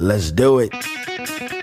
[0.00, 1.59] Let's do it.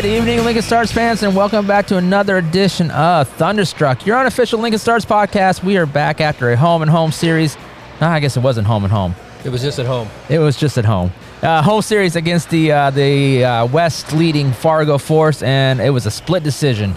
[0.00, 4.58] Good evening, Lincoln Stars fans, and welcome back to another edition of Thunderstruck, your unofficial
[4.58, 5.62] Lincoln Stars podcast.
[5.62, 7.54] We are back after a home and home series.
[8.00, 9.14] Ah, I guess it wasn't home and home.
[9.44, 10.08] It was just at home.
[10.30, 11.12] It was just at home.
[11.42, 16.06] Uh, home series against the uh, the uh, West leading Fargo Force, and it was
[16.06, 16.94] a split decision.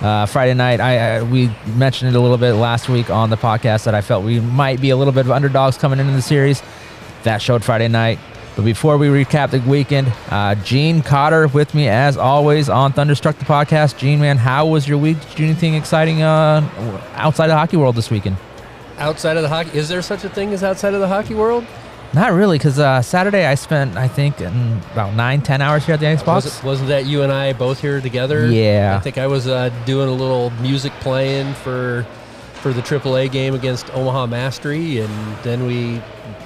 [0.00, 3.36] Uh, Friday night, I, I we mentioned it a little bit last week on the
[3.36, 6.20] podcast that I felt we might be a little bit of underdogs coming into the
[6.20, 6.64] series.
[7.22, 8.18] That showed Friday night.
[8.56, 13.36] But before we recap the weekend, uh, Gene Cotter with me as always on Thunderstruck
[13.38, 13.98] the podcast.
[13.98, 15.20] Gene, man, how was your week?
[15.20, 16.62] Did you do anything exciting uh,
[17.14, 18.36] outside of the hockey world this weekend?
[18.98, 21.66] Outside of the hockey, is there such a thing as outside of the hockey world?
[22.14, 25.94] Not really, because uh, Saturday I spent, I think, in about nine, ten hours here
[25.94, 26.44] at the Icebox.
[26.44, 28.46] Was it, wasn't that you and I both here together?
[28.46, 28.96] Yeah.
[28.96, 32.06] I think I was uh, doing a little music playing for
[32.54, 36.00] for the AAA game against Omaha Mastery, and then we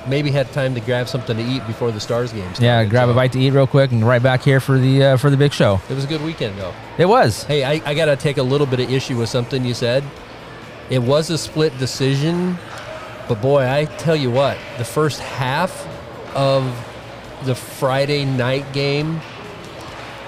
[0.06, 2.42] maybe had time to grab something to eat before the Stars game.
[2.42, 2.64] Started.
[2.64, 5.16] yeah, grab a bite to eat real quick and right back here for the uh,
[5.16, 5.80] for the big show.
[5.88, 6.74] It was a good weekend, though.
[6.98, 7.44] It was.
[7.44, 10.04] Hey, I, I got to take a little bit of issue with something you said.
[10.90, 12.56] It was a split decision,
[13.28, 15.86] but boy, I tell you what, the first half
[16.34, 16.64] of
[17.44, 19.20] the Friday night game,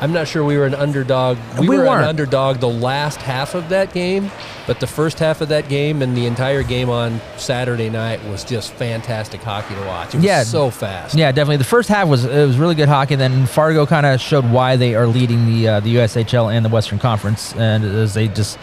[0.01, 1.37] I'm not sure we were an underdog.
[1.59, 2.03] We, We were weren't.
[2.03, 4.31] an underdog the last half of that game,
[4.67, 8.43] but the first half of that game and the entire game on Saturday night was
[8.43, 10.15] just fantastic hockey to watch.
[10.15, 10.43] It was Yeah.
[10.45, 11.15] so fast.
[11.15, 11.59] Yeah, definitely.
[11.59, 13.15] The first half was it was really good hockey.
[13.17, 16.71] Then Fargo kind of showed why they are leading the uh, the USHL and the
[16.71, 18.59] Western Conference, and as they just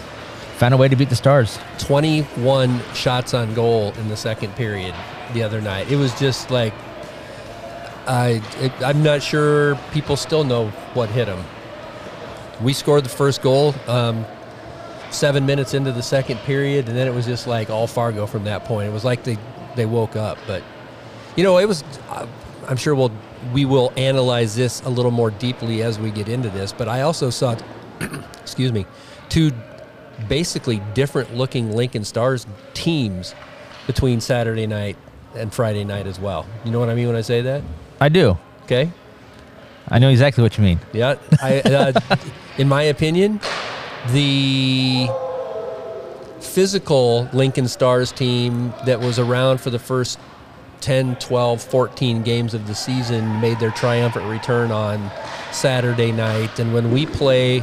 [0.57, 1.59] found a way to beat the Stars.
[1.77, 4.95] 21 shots on goal in the second period
[5.33, 5.91] the other night.
[5.91, 6.73] It was just like
[8.07, 11.43] I it, I'm not sure people still know what hit them.
[12.61, 14.25] We scored the first goal um,
[15.11, 18.45] seven minutes into the second period, and then it was just like all Fargo from
[18.45, 18.89] that point.
[18.89, 19.37] It was like they
[19.75, 20.63] they woke up, but
[21.35, 21.83] you know it was.
[22.09, 22.27] Uh,
[22.67, 23.11] I'm sure we'll
[23.53, 26.73] we will analyze this a little more deeply as we get into this.
[26.73, 27.57] But I also saw,
[28.41, 28.85] excuse me,
[29.29, 29.51] two
[30.27, 33.35] basically different looking Lincoln Stars teams
[33.85, 34.97] between Saturday night
[35.35, 36.45] and Friday night as well.
[36.65, 37.61] You know what I mean when I say that?
[37.99, 38.37] I do.
[38.63, 38.91] Okay.
[39.89, 40.79] I know exactly what you mean.
[40.93, 41.15] Yeah.
[41.41, 42.17] I, uh,
[42.57, 43.39] in my opinion,
[44.09, 45.07] the
[46.41, 50.19] physical Lincoln Stars team that was around for the first
[50.81, 55.11] 10, 12, 14 games of the season made their triumphant return on
[55.51, 56.59] Saturday night.
[56.59, 57.59] And when we play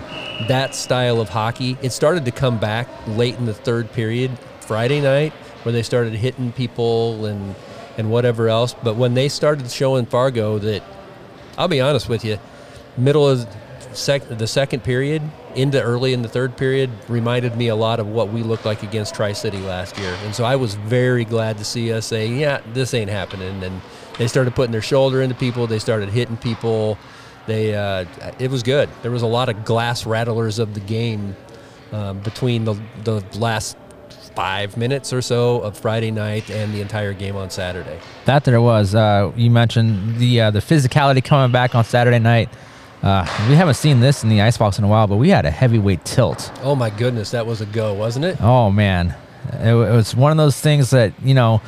[0.49, 5.01] that style of hockey, it started to come back late in the third period Friday
[5.01, 7.55] night where they started hitting people and
[7.97, 8.75] and whatever else.
[8.83, 10.83] But when they started showing Fargo that
[11.57, 12.39] I'll be honest with you,
[12.97, 13.47] middle of
[13.93, 15.23] sec- the second period
[15.55, 18.83] into early in the third period reminded me a lot of what we looked like
[18.83, 20.17] against Tri City last year.
[20.25, 23.63] And so I was very glad to see us say, yeah, this ain't happening.
[23.63, 23.81] And
[24.19, 26.99] they started putting their shoulder into people, they started hitting people.
[27.47, 28.07] They, uh,
[28.39, 28.89] it was good.
[29.03, 31.37] There was a lot of glass rattlers of the game
[31.93, 33.77] um, between the, the last
[34.35, 37.99] five minutes or so of Friday night and the entire game on Saturday.
[38.25, 38.95] That there was.
[38.95, 42.49] Uh, you mentioned the uh, the physicality coming back on Saturday night.
[43.03, 45.51] Uh, we haven't seen this in the icebox in a while, but we had a
[45.51, 46.51] heavyweight tilt.
[46.63, 48.41] Oh my goodness, that was a go, wasn't it?
[48.41, 49.15] Oh man,
[49.53, 51.61] it, it was one of those things that you know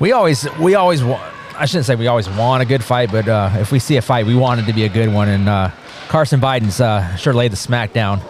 [0.00, 1.22] we always we always want.
[1.56, 4.02] I shouldn't say we always want a good fight, but uh, if we see a
[4.02, 5.28] fight, we want it to be a good one.
[5.28, 5.70] And uh,
[6.06, 8.20] Carson Biden's uh, sure laid the smack down.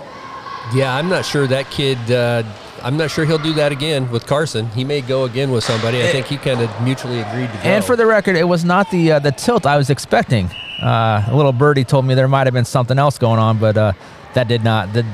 [0.75, 1.99] Yeah, I'm not sure that kid.
[2.83, 4.69] I'm not sure he'll do that again with Carson.
[4.71, 6.03] He may go again with somebody.
[6.03, 7.63] I think he kind of mutually agreed to go.
[7.65, 10.47] And for the record, it was not the uh, the tilt I was expecting.
[10.83, 13.77] Uh, a little birdie told me there might have been something else going on, but
[13.77, 13.93] uh,
[14.35, 15.05] that did not that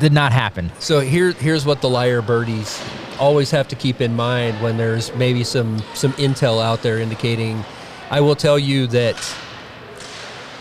[0.00, 0.72] did not happen.
[0.78, 2.82] so here, here's what the liar birdies
[3.20, 7.64] always have to keep in mind when there's maybe some some intel out there indicating.
[8.10, 9.16] I will tell you that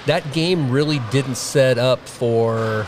[0.05, 2.85] that game really didn't set up for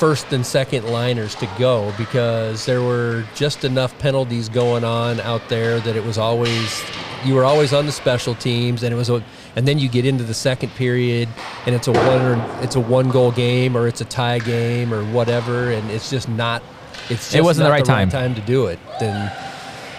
[0.00, 5.46] first and second liners to go because there were just enough penalties going on out
[5.50, 6.82] there that it was always
[7.22, 9.22] you were always on the special teams and it was a
[9.56, 11.28] and then you get into the second period
[11.66, 14.94] and it's a one or it's a one goal game or it's a tie game
[14.94, 16.62] or whatever and it's just not
[17.10, 18.08] it's just It wasn't the not right time.
[18.08, 19.30] time to do it then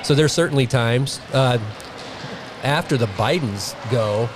[0.03, 1.59] so there's certainly times uh,
[2.63, 4.27] after the Bidens go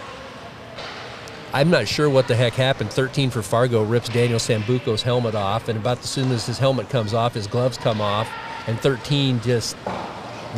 [1.56, 2.92] I'm not sure what the heck happened.
[2.92, 6.90] 13 for Fargo rips Daniel Sambuco's helmet off, and about as soon as his helmet
[6.90, 8.30] comes off, his gloves come off,
[8.68, 9.78] and 13 just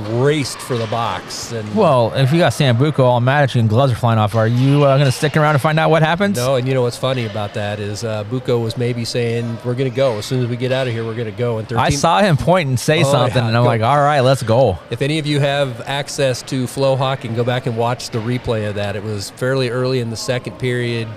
[0.09, 1.51] raced for the box.
[1.51, 4.35] And Well, if you got Sambuco all mad at you and gloves are flying off,
[4.35, 6.38] are you uh, going to stick around to find out what happens?
[6.38, 9.75] no, and you know what's funny about that is uh, Buco was maybe saying, "We're
[9.75, 11.03] going to go as soon as we get out of here.
[11.05, 13.47] We're going to go." And 13, I saw him point and say Oh, something, yeah,
[13.47, 13.67] and I'm go.
[13.67, 14.79] like, all right, let's go.
[14.89, 18.67] If any of you have access to FloHockey, and go back and watch the replay
[18.67, 18.95] of that.
[18.95, 21.07] It was fairly early in the second period.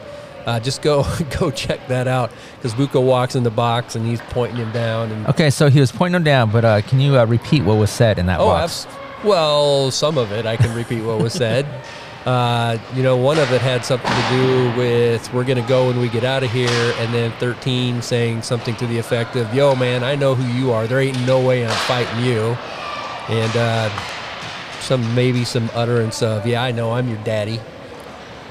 [0.47, 1.05] Uh, just go
[1.39, 5.11] go check that out because Buko walks in the box and he's pointing him down.
[5.13, 7.77] And Okay, so he was pointing him down, but uh, can you uh, repeat what
[7.77, 8.87] was said in that oh, box?
[8.87, 11.67] abs- well, some of it I can repeat what was said.
[12.27, 15.99] Uh, you know, one of it had something to do with we're gonna go when
[16.01, 19.75] we get out of here, and then 13 saying something to the effect of, "Yo,
[19.75, 20.87] man, I know who you are.
[20.87, 22.59] There ain't no way I'm fighting you,"
[23.31, 23.91] and uh,
[24.81, 27.59] some maybe some utterance of, "Yeah, I know, I'm your daddy."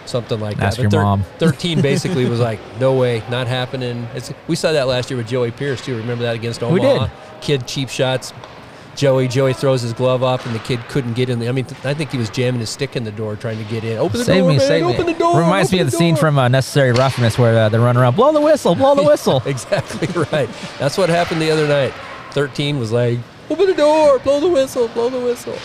[0.09, 0.81] Something like That's that.
[0.81, 1.23] your thir- mom.
[1.37, 4.07] 13 basically was like, no way, not happening.
[4.15, 5.95] It's, we saw that last year with Joey Pierce too.
[5.97, 6.73] Remember that against Omaha?
[6.73, 7.11] We did.
[7.41, 8.33] Kid cheap shots.
[8.95, 11.39] Joey Joey throws his glove up and the kid couldn't get in.
[11.39, 13.57] The, I mean, th- I think he was jamming his stick in the door trying
[13.57, 13.97] to get in.
[13.97, 14.67] Open the Save door, me, man!
[14.67, 15.13] save open me.
[15.13, 15.37] the door.
[15.39, 18.33] Reminds me of the scene from uh, Necessary Roughness where uh, they run around, blow
[18.33, 19.41] the whistle, blow the whistle.
[19.45, 20.49] exactly right.
[20.79, 21.93] That's what happened the other night.
[22.31, 23.19] 13 was like,
[23.49, 25.57] open the door, blow the whistle, blow the whistle.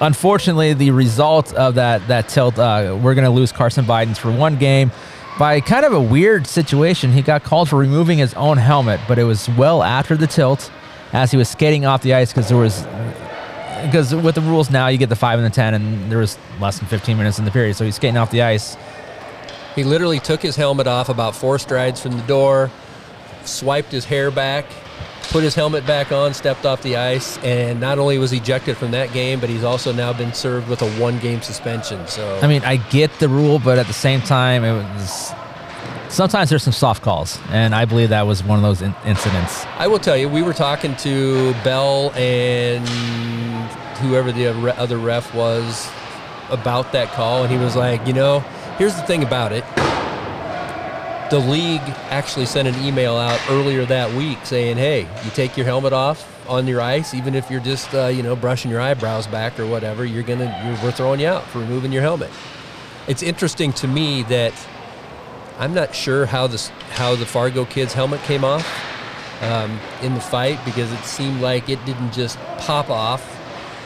[0.00, 4.30] Unfortunately, the result of that that tilt, uh, we're going to lose Carson Bidens for
[4.30, 4.90] one game
[5.38, 7.12] by kind of a weird situation.
[7.12, 10.70] He got called for removing his own helmet, but it was well after the tilt,
[11.12, 12.82] as he was skating off the ice because there was
[13.84, 16.38] because with the rules now you get the five and the ten, and there was
[16.60, 18.76] less than 15 minutes in the period, so he's skating off the ice.
[19.74, 22.70] He literally took his helmet off about four strides from the door,
[23.44, 24.66] swiped his hair back,
[25.30, 28.90] put his helmet back on, stepped off the ice, and not only was ejected from
[28.92, 32.06] that game, but he's also now been served with a one-game suspension.
[32.06, 35.32] So I mean, I get the rule, but at the same time, it was
[36.08, 39.64] sometimes there's some soft calls, and I believe that was one of those in- incidents.
[39.78, 42.86] I will tell you, we were talking to Bell and
[43.98, 45.90] whoever the other ref was
[46.50, 48.40] about that call, and he was like, you know,
[48.78, 49.64] here's the thing about it.
[51.30, 55.66] The league actually sent an email out earlier that week saying, hey, you take your
[55.66, 59.26] helmet off on your ice, even if you're just, uh, you know, brushing your eyebrows
[59.26, 62.30] back or whatever, you're gonna, we're throwing you out for removing your helmet.
[63.08, 64.52] It's interesting to me that
[65.58, 68.66] I'm not sure how this how the Fargo kid's helmet came off
[69.42, 73.32] um, in the fight because it seemed like it didn't just pop off.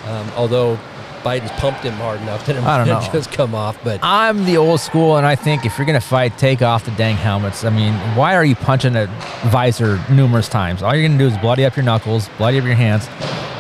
[0.07, 0.79] Um, although
[1.23, 3.13] Biden's pumped him hard enough that it I don't might know.
[3.13, 3.79] just come off.
[3.85, 6.91] But I'm the old school, and I think if you're gonna fight, take off the
[6.93, 7.65] dang helmets.
[7.65, 9.07] I mean, why are you punching a
[9.47, 10.83] visor numerous times?
[10.83, 13.07] All you're gonna do is bloody up your knuckles, bloody up your hands.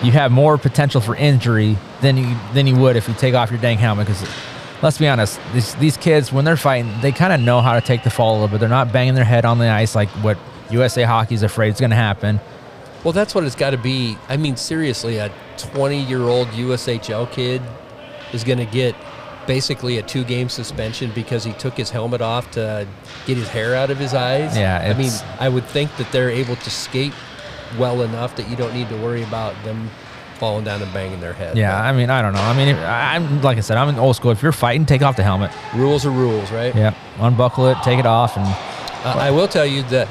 [0.03, 3.51] You have more potential for injury than you than you would if you take off
[3.51, 4.07] your dang helmet.
[4.07, 4.27] Because
[4.81, 7.83] let's be honest, these these kids when they're fighting, they kind of know how to
[7.83, 8.61] take the fall a little bit.
[8.61, 10.39] They're not banging their head on the ice like what
[10.71, 12.41] USA Hockey's afraid is gonna happen.
[13.05, 14.17] Well, that's what it's got to be.
[14.29, 17.63] I mean, seriously, a 20 year old USHL kid
[18.33, 18.95] is going to get
[19.47, 22.87] basically a two game suspension because he took his helmet off to
[23.27, 24.57] get his hair out of his eyes.
[24.57, 27.13] Yeah, I mean, I would think that they're able to skate
[27.79, 29.91] well enough that you don't need to worry about them
[30.39, 31.57] falling down and banging their head.
[31.57, 32.41] Yeah, I mean, I don't know.
[32.41, 34.31] I mean, if, I- I'm like I said, I'm an old school.
[34.31, 35.51] If you're fighting, take off the helmet.
[35.75, 36.75] Rules are rules, right?
[36.75, 38.47] Yeah, unbuckle it, take it off, and
[39.05, 40.09] Uh, I will tell you that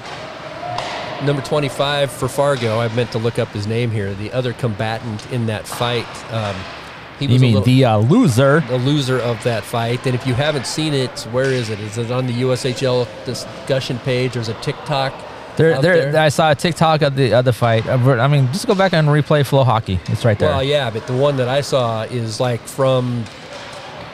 [1.23, 5.31] number 25 for Fargo, I meant to look up his name here, the other combatant
[5.31, 6.07] in that fight.
[6.33, 6.55] Um,
[7.19, 8.61] he was a mean little- the uh, loser?
[8.61, 10.05] the loser of that fight.
[10.05, 11.79] And if you haven't seen it, where is it?
[11.81, 14.33] Is it on the USHL discussion page?
[14.33, 15.13] There's a TikTok.
[15.57, 16.21] There, there, there?
[16.21, 17.85] I saw a TikTok of the other fight.
[17.85, 19.99] Uh, I mean, just go back and replay FloHockey.
[20.09, 23.25] It's right there, Well, yeah, but the one that I saw is like from.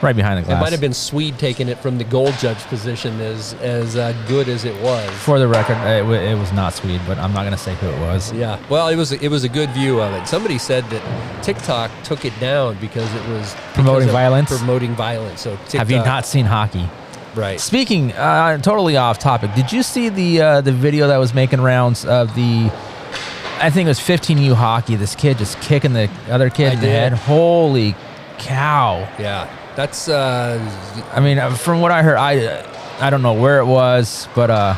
[0.06, 0.60] Right behind the glass.
[0.60, 4.14] It might have been Swede taking it from the goal judge position as as uh,
[4.28, 5.10] good as it was.
[5.12, 7.76] For the record, it, wa- it was not Swede, but I'm not going to say
[7.76, 8.32] who it was.
[8.32, 10.28] Yeah, well, it was it was a good view of it.
[10.28, 14.56] Somebody said that TikTok took it down because it was Promoting violence?
[14.58, 15.42] Promoting violence.
[15.42, 16.88] So TikTok, Have you not seen hockey?
[17.36, 17.60] Right.
[17.60, 19.54] Speaking, uh, totally off topic.
[19.56, 22.72] Did you see the uh, the video that was making rounds of the?
[23.58, 24.96] I think it was 15U hockey.
[24.96, 27.14] This kid just kicking the other kid I in the head.
[27.14, 27.96] Holy
[28.38, 29.00] cow!
[29.20, 30.60] Yeah, that's uh,
[31.14, 32.66] I mean, uh, from what I heard, I
[33.00, 34.76] I don't know where it was, but uh,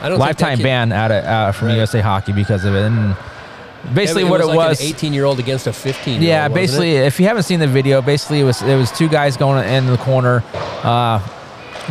[0.00, 1.76] I don't lifetime kid- ban out of uh, from Right.
[1.76, 2.82] USA Hockey because of it.
[2.86, 3.16] And
[3.94, 4.80] basically, Yeah, what it it was like was.
[4.80, 6.22] an 18 year old against a 15.
[6.22, 9.36] yeah, basically, if you haven't seen the video, basically it was it was two guys
[9.36, 10.42] going in the corner.
[10.82, 11.20] Uh,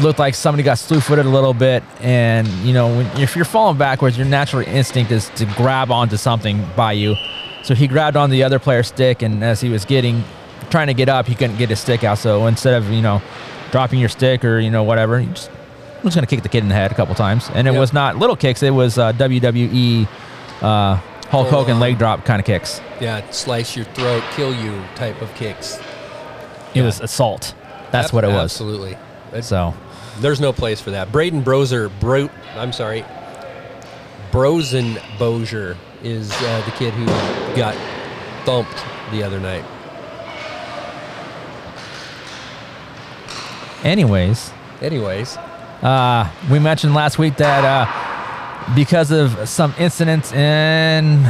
[0.01, 3.77] looked like somebody got slew-footed a little bit, and you know, when, if you're falling
[3.77, 7.15] backwards, your natural instinct is to grab onto something by you.
[7.63, 10.23] So he grabbed on the other player's stick, and as he was getting
[10.69, 12.17] trying to get up, he couldn't get his stick out.
[12.17, 13.21] So instead of you know
[13.71, 15.49] dropping your stick or you know whatever, he just
[16.03, 17.79] was going to kick the kid in the head a couple times, and it Yep.
[17.79, 18.63] was not little kicks.
[18.63, 20.07] It was uh, WWE
[20.61, 20.95] uh,
[21.29, 22.81] Hulk Hogan leg drop kind of kicks.
[23.01, 25.77] Yeah, slice your throat, kill you type of kicks.
[25.77, 25.83] It
[26.79, 26.83] Yeah.
[26.85, 27.53] was assault.
[27.91, 28.51] That's Ab- what it was.
[28.53, 28.97] Absolutely.
[29.41, 29.73] So
[30.21, 31.11] There's no place for that.
[31.11, 33.03] Braden Broser, Bro, I'm sorry,
[34.31, 37.05] Brosen Bozier is uh, the kid who
[37.55, 37.75] got
[38.45, 39.63] thumped the other night.
[43.83, 45.37] Anyways, Anyways,
[45.81, 51.23] Uh, we mentioned last week that uh, because of some incidents in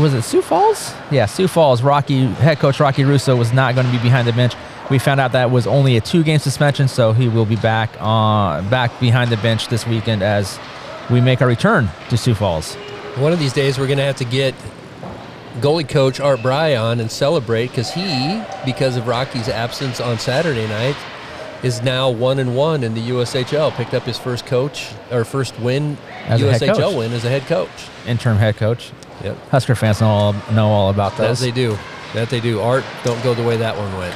[0.00, 0.92] was it Sioux Falls?
[1.10, 1.82] Yeah, Sioux Falls.
[1.82, 4.54] Rocky head coach Rocky Russo was not going to be behind the bench.
[4.90, 8.68] We found out that was only a two-game suspension, so he will be back on
[8.68, 10.58] back behind the bench this weekend as
[11.10, 12.74] we make our return to Sioux Falls.
[13.16, 14.54] one of these days we're going to have to get
[15.60, 20.66] goalie coach Art Bry on and celebrate because he, because of Rocky's absence on Saturday
[20.68, 20.96] night,
[21.62, 23.72] is now one and one in the USHL.
[23.72, 25.96] Picked up his first coach or first win,
[26.26, 27.70] As USHL win as a head coach.
[28.06, 28.92] Interim head coach.
[29.24, 29.36] Yep.
[29.48, 31.40] Husker fans know all, know all about That those.
[31.40, 31.76] they do.
[32.14, 32.60] That they do.
[32.60, 34.14] Art, don't go the way that one went.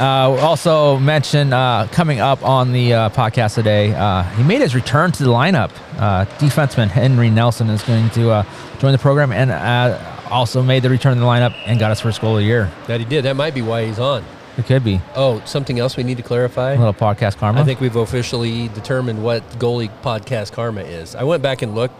[0.00, 4.74] Uh, also mentioned uh, coming up on the uh, podcast today, uh, he made his
[4.74, 5.70] return to the lineup.
[5.98, 8.44] Uh, defenseman Henry Nelson is going to uh,
[8.78, 9.98] join the program and uh,
[10.30, 12.70] also made the return to the lineup and got his first goal of the year.
[12.86, 13.24] That he did.
[13.26, 14.24] That might be why he's on.
[14.58, 16.72] It could be Oh, something else we need to clarify.
[16.72, 17.60] a little podcast karma.
[17.60, 21.14] I think we've officially determined what goalie podcast karma is.
[21.14, 21.94] I went back and looked.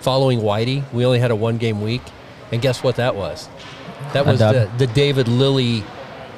[0.00, 2.02] Following Whitey, we only had a one game week,
[2.52, 3.48] and guess what that was?
[4.12, 5.82] That was the, the David Lilly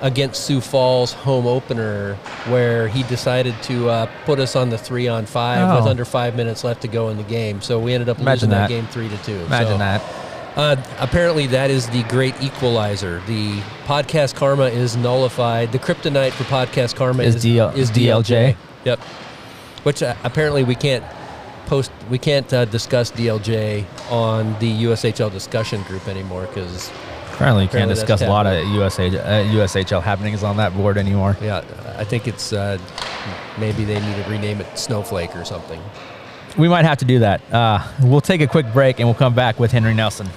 [0.01, 2.15] against Sioux Falls home opener,
[2.47, 5.91] where he decided to uh, put us on the three on five with Oh.
[5.91, 7.61] under five minutes left to go in the game.
[7.61, 8.69] So we ended up Imagine losing that.
[8.69, 8.69] that.
[8.69, 9.35] game three to two.
[9.47, 10.03] Imagine So, that.
[10.59, 13.23] Uh, apparently, that is the great equalizer.
[13.29, 15.71] The podcast karma is nullified.
[15.71, 18.57] The kryptonite for podcast karma Is is, DL is DLJ.
[18.85, 18.99] Yep.
[19.85, 21.05] Which uh, apparently we can't
[21.67, 21.93] post.
[22.11, 26.91] We can't uh, discuss DLJ on the USHL discussion group anymore because
[27.35, 28.73] Apparently, you can't discuss a lot of taboo.
[28.73, 31.37] USA, uh, USHL happenings on that board anymore.
[31.41, 31.59] yeah,
[31.97, 32.79] I think it's uh,
[33.59, 35.81] maybe they need to rename it Snowflake or something.
[36.57, 37.41] We might have to do that.
[37.53, 40.29] Uh, we'll take a quick break and we'll come back with Henry Nelson.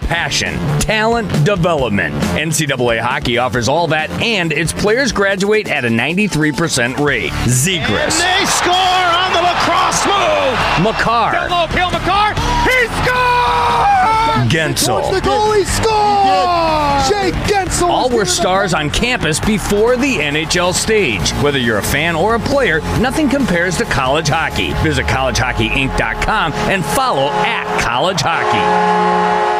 [0.00, 2.14] Passion, talent, development.
[2.36, 7.32] NCAA hockey offers all that, and its players graduate at a 93% rate.
[7.46, 10.84] Zegras, They score on the lacrosse move.
[10.84, 12.36] Makar, Low Peel McCart.
[12.64, 14.52] He scores!
[14.52, 15.10] Guentzel.
[15.12, 17.08] The goalie scores!
[17.08, 17.88] Jake Guentzel.
[17.88, 21.30] All were stars on campus before the NHL stage.
[21.42, 24.72] Whether you're a fan or a player, nothing compares to college hockey.
[24.84, 29.55] Visit collegehockeyinc.com and follow at college hockey.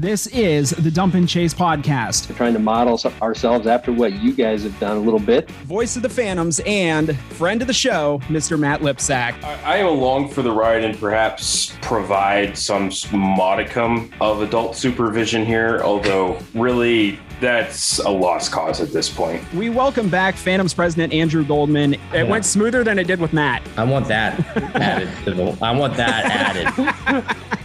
[0.00, 2.30] This is the Dump and Chase podcast.
[2.30, 5.50] We're trying to model ourselves after what you guys have done a little bit.
[5.66, 8.58] Voice of the Phantoms and friend of the show, Mr.
[8.58, 9.44] Matt Lipsack.
[9.44, 15.82] I am along for the ride and perhaps provide some modicum of adult supervision here,
[15.84, 19.42] although really that's a lost cause at this point.
[19.52, 21.96] We welcome back Phantoms president Andrew Goldman.
[22.14, 23.60] It went smoother than it did with Matt.
[23.76, 24.40] I want that
[24.76, 25.10] added.
[25.26, 27.36] to the- I want that added.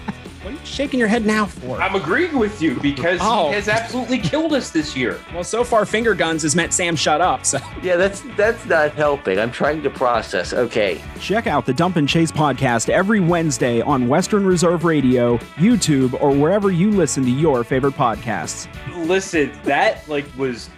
[0.66, 1.80] What are you shaking your head now for?
[1.80, 3.50] I'm agreeing with you because Oh.
[3.50, 5.20] he has absolutely killed us this year.
[5.32, 7.46] Well, so far, finger guns has meant Sam shut up.
[7.46, 9.38] So Yeah, that's that's not helping.
[9.40, 10.54] I'm trying to process.
[10.54, 11.00] Okay.
[11.20, 16.32] check out the Dump and Chase podcast every Wednesday on Western Reserve Radio, YouTube, or
[16.32, 18.68] wherever you listen to your favorite podcasts.
[19.06, 20.72] Listen, that like was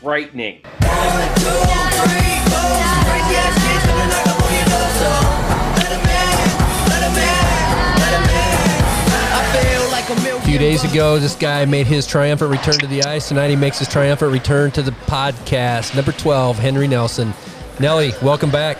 [0.00, 0.62] frightening.
[4.24, 4.31] A
[10.52, 13.28] few days ago, this guy made his triumphant return to the ice.
[13.28, 15.96] Tonight, he makes his triumphant return to the podcast.
[15.96, 17.32] Number 12, Henry Nelson.
[17.80, 18.76] Nelly, welcome back.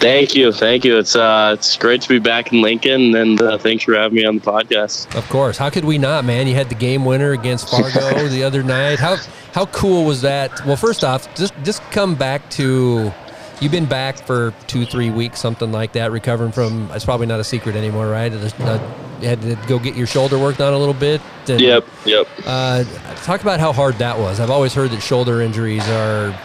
[0.00, 0.96] Thank you, thank you.
[0.96, 4.24] It's uh, it's great to be back in Lincoln, and uh, thanks for having me
[4.24, 5.14] on the podcast.
[5.14, 5.58] Of course.
[5.58, 6.46] How could we not, man?
[6.46, 8.98] You had the game winner against Fargo the other night.
[8.98, 9.16] How
[9.52, 10.64] how cool was that?
[10.64, 13.12] Well, first off, just just come back to
[13.60, 17.40] you've been back for two, three weeks, something like that, recovering from it's probably not
[17.40, 18.32] a secret anymore, right?
[18.32, 21.20] You had to go get your shoulder worked on a little bit.
[21.48, 22.28] and, Yep, yep.
[22.44, 22.84] Uh,
[23.22, 24.40] talk about how hard that was.
[24.40, 26.38] I've always heard that shoulder injuries are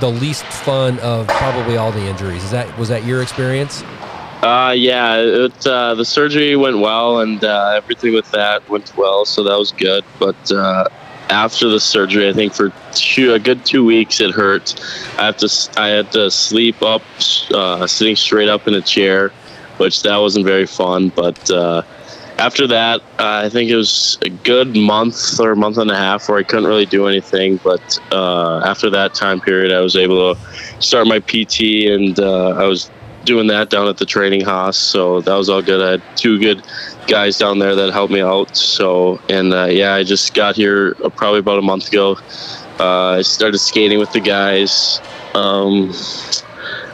[0.00, 2.44] the least fun of probably all the injuries.
[2.44, 3.82] Is that was that your experience?
[4.42, 9.24] Uh, yeah, it, uh, the surgery went well, and uh, everything with that went well,
[9.24, 10.04] so that was good.
[10.18, 10.88] But uh,
[11.30, 14.74] after the surgery, I think for two, a good two weeks, it hurt.
[15.18, 17.02] I have to, I had to sleep up,
[17.52, 19.30] uh, sitting straight up in a chair,
[19.78, 21.10] which that wasn't very fun.
[21.10, 21.82] But uh,
[22.38, 26.28] after that, uh, I think it was a good month or month and a half
[26.28, 27.58] where I couldn't really do anything.
[27.62, 30.40] But uh, after that time period, I was able to
[30.80, 32.90] start my PT, and uh, I was
[33.26, 34.78] doing that down at the training house.
[34.78, 35.82] So that was all good.
[35.82, 36.62] I had two good
[37.06, 38.56] guys down there that helped me out.
[38.56, 42.16] So and uh, yeah, I just got here uh, probably about a month ago.
[42.78, 45.00] Uh, I started skating with the guys.
[45.34, 45.92] Um,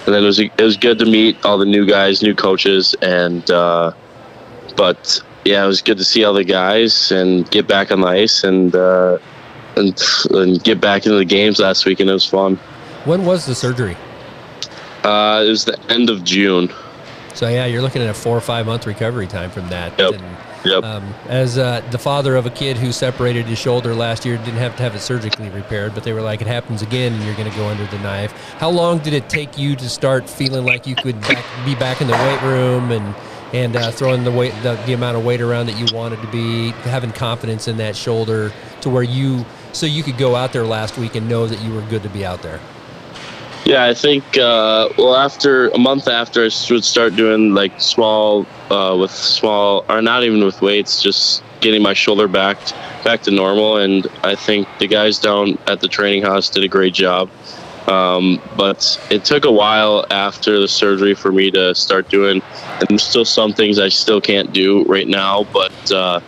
[0.07, 2.95] and then it was it was good to meet all the new guys, new coaches,
[3.03, 3.93] and uh,
[4.77, 8.07] but yeah, it was good to see all the guys and get back on the
[8.09, 9.19] ice and uh,
[9.77, 12.57] and and get back into the games last week, and it was fun.
[13.05, 13.97] When was the surgery?
[15.05, 16.73] Uh, it was the end of June.
[17.35, 19.99] So yeah, you're looking at a four or five month recovery time from that.
[19.99, 20.15] Yep.
[20.15, 20.85] And, Yep.
[20.85, 24.61] um, as uh, the father of a kid who separated his shoulder last year, didn't
[24.61, 27.35] have to have it surgically repaired, but they were like, it happens again, and you're
[27.35, 28.33] going to go under the knife.
[28.59, 32.01] How long did it take you to start feeling like you could back, be back
[32.01, 33.15] in the weight room and
[33.53, 36.29] and uh, throwing the weight, the, the amount of weight around that you wanted to
[36.29, 40.65] be, having confidence in that shoulder, to where you so you could go out there
[40.65, 42.61] last week and know that you were good to be out there.
[43.65, 48.45] Yeah, I think uh, well after a month after I would start doing like small
[48.71, 52.59] uh, with small or not even with weights, just getting my shoulder back
[53.05, 56.69] back to normal, and I think the guys down at the training house did a
[56.69, 57.31] great job.
[57.87, 62.43] Um, but it took a while after the surgery for me to start doing,
[62.81, 65.93] and there's still some things I still can't do right now, but.
[65.93, 66.21] Uh,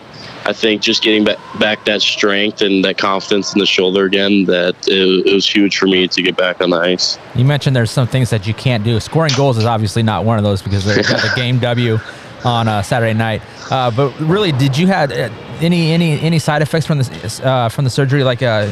[0.47, 4.45] I think just getting back, back that strength and that confidence in the shoulder again,
[4.45, 7.19] that it, it was huge for me to get back on the ice.
[7.35, 9.01] You mentioned there's some things that you can't do.
[9.01, 11.99] Scoring goals is obviously not one of those because they got the game W
[12.45, 13.43] on uh, Saturday night.
[13.71, 17.69] Uh, but really, did you have uh, any any any side effects from the uh,
[17.71, 18.67] from the surgery, like uh,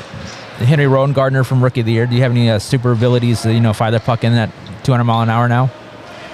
[0.59, 2.07] Henry Rowengartner from Rookie of the Year?
[2.07, 4.51] Do you have any uh, super abilities to you know fire the puck in at
[4.85, 5.71] 200 mile an hour now?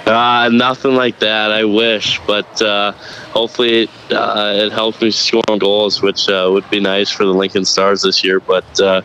[0.09, 1.53] Uh, nothing like that.
[1.53, 2.93] I wish, but uh,
[3.33, 7.35] hopefully it, uh, it helps me score goals, which uh, would be nice for the
[7.35, 8.41] Lincoln Stars this year.
[8.41, 9.03] But uh,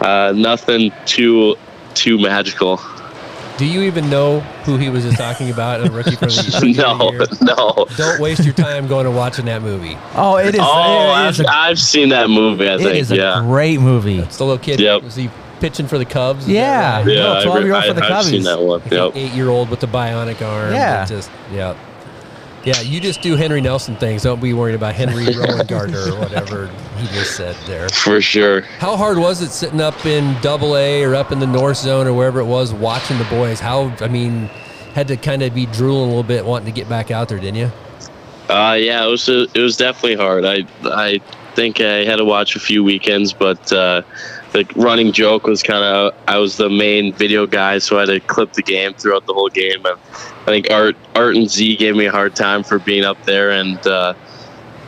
[0.00, 1.56] uh, nothing too
[1.94, 2.80] too magical.
[3.56, 5.86] Do you even know who he was just talking about?
[5.86, 7.86] A rookie from the rookie No, no.
[7.96, 9.96] Don't waste your time going and watching that movie.
[10.14, 10.60] Oh, it is.
[10.62, 12.68] Oh, it is I've, a, I've seen that movie.
[12.68, 12.96] I it think.
[12.96, 13.40] is a yeah.
[13.42, 14.18] great movie.
[14.18, 14.80] It's the little kid.
[14.80, 15.02] Yep.
[15.04, 16.48] Was he pitching for the Cubs?
[16.48, 16.98] Yeah.
[16.98, 17.06] right?
[17.06, 18.80] Yeah, No, I 12 year old re- for the I- I've seen that one.
[18.82, 19.12] Like Yep.
[19.14, 20.72] eight-year-old with the bionic arm.
[20.72, 21.04] Yeah.
[21.04, 21.74] Just yeah.
[22.64, 24.22] Yeah, you just do Henry Nelson things.
[24.22, 27.90] Don't be worried about Henry Rowengartner or whatever he just said there.
[27.90, 28.62] For sure.
[28.78, 32.06] How hard was it sitting up in Double A or up in the North Zone
[32.06, 33.60] or wherever it was, watching the boys?
[33.60, 34.48] How I mean,
[34.94, 37.38] had to kind of be drooling a little bit, wanting to get back out there,
[37.38, 37.70] didn't you?
[38.48, 40.46] Uh, yeah, it was it was definitely hard.
[40.46, 41.20] I I
[41.54, 44.00] think I had to watch a few weekends, but uh,
[44.54, 48.06] the running joke was kind of I was the main video guy, so I had
[48.06, 49.84] to clip the game throughout the whole game.
[49.84, 49.98] And
[50.42, 53.50] I think Art Art and Z gave me a hard time for being up there,
[53.50, 54.14] and uh,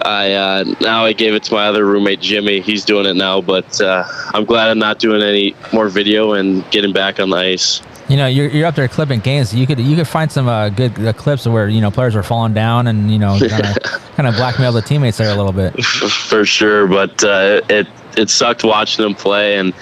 [0.02, 2.60] I uh, now I gave it to my other roommate Jimmy.
[2.60, 6.68] He's doing it now, but uh, I'm glad I'm not doing any more video and
[6.70, 7.82] getting back on the ice.
[8.08, 9.52] You know, you're, you're up there clipping games.
[9.52, 12.22] You could you could find some uh, good uh, clips where you know players were
[12.22, 13.82] falling down and you know kind of
[14.14, 15.84] kind of blackmail the teammates there a little bit.
[16.28, 16.86] for sure.
[16.86, 19.74] But uh, it it sucked watching them play, and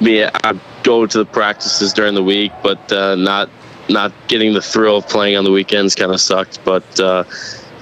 [0.00, 3.50] me I go to the practices during the week, but uh, not
[3.88, 6.64] not getting the thrill of playing on the weekends kind of sucked.
[6.64, 7.24] But uh,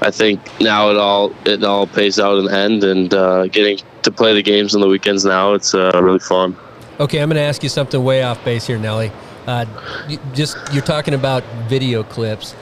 [0.03, 3.79] I think now it all it all pays out in the end, and uh, getting
[4.03, 6.57] to play the games on the weekends now it's uh, really fun.
[6.99, 9.11] Okay, I'm going to ask you something way off base here, Nelly.
[9.47, 9.65] Uh,
[10.09, 12.55] you, just you're talking about video clips.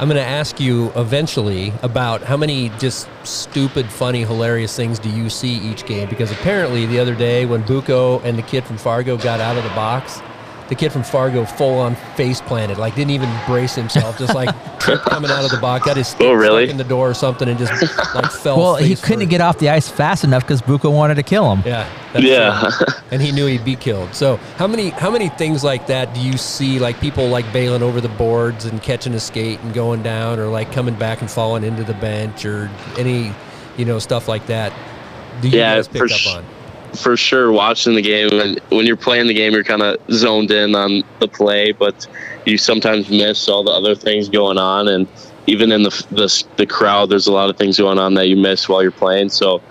[0.00, 5.10] I'm going to ask you eventually about how many just stupid, funny, hilarious things do
[5.10, 6.08] you see each game?
[6.08, 9.62] Because apparently the other day when Buko and the kid from Fargo got out of
[9.62, 10.22] the box,
[10.70, 14.48] the kid from Fargo full on face planted, like didn't even brace himself, just like
[14.80, 16.64] tripped coming out of the box, got his stick Oh, really?
[16.64, 17.72] stuck in the door or something, and just
[18.14, 18.56] like fell.
[18.56, 19.30] Well, he couldn't first.
[19.30, 21.62] get off the ice fast enough because Buko wanted to kill him.
[21.66, 21.86] Yeah.
[22.14, 22.70] that's Yeah.
[22.72, 22.86] true.
[23.10, 24.14] and he knew he'd be killed.
[24.14, 26.78] So how many how many things like that do you see?
[26.78, 30.46] Like people like bailing over the boards and catching a skate and going down, or
[30.46, 33.32] like coming back and falling into the bench, or any
[33.76, 34.72] you know stuff like that.
[35.42, 36.44] Do you Yeah, guys pick up sh- on?
[36.96, 40.50] For sure watching the game and when you're playing the game you're kind of zoned
[40.50, 42.06] in on the play but
[42.46, 45.08] you sometimes miss all the other things going on and
[45.46, 48.36] even in the the, the crowd there's a lot of things going on that you
[48.36, 49.62] miss while you're playing so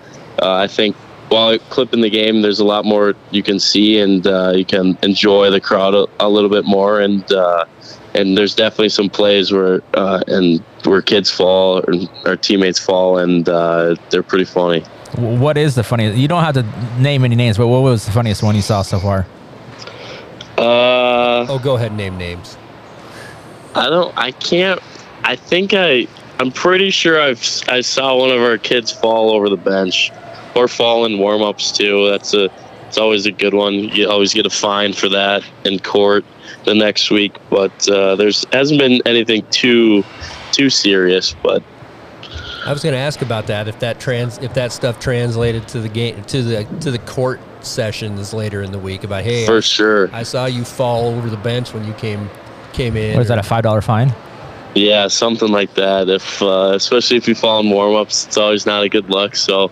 [0.42, 0.96] uh, i think
[1.30, 4.98] while clipping the game there's a lot more you can see and uh, you can
[5.04, 7.66] enjoy the crowd a, a little bit more and uh,
[8.16, 11.94] and there's definitely some plays where uh, and where kids fall or,
[12.26, 14.84] or teammates fall and uh, they're pretty funny
[15.16, 16.18] What is the funniest?
[16.18, 16.64] You don't have to
[17.02, 19.26] name any names, but what was the funniest one you saw so far?
[20.58, 22.58] uh Oh, go ahead, name names.
[23.76, 24.16] I don't.
[24.18, 24.80] I can't.
[25.24, 26.08] I think I.
[26.40, 30.12] I'm pretty sure I've I saw one of our kids fall over the bench,
[30.56, 32.10] or fall in warm-ups too.
[32.10, 32.50] That's a
[32.88, 33.74] it's always a good one.
[33.74, 36.26] You always get a fine for that in court
[36.66, 37.36] the next week.
[37.50, 40.04] But uh, there's hasn't been anything too
[40.52, 41.36] too serious.
[41.44, 41.64] But
[42.66, 45.80] I was going to ask about that if that trans if that stuff translated to
[45.80, 49.58] the game to the to the court sessions later in the week about hey for
[49.58, 52.30] I, sure, I saw you fall over the bench when you came
[52.74, 53.18] came in.
[53.18, 53.38] Was that?
[53.38, 54.14] A five dollar fine?
[54.76, 56.10] yeah, something like that.
[56.10, 59.36] If uh, especially if you fall in warm-ups, it's always not a good look.
[59.36, 59.72] So,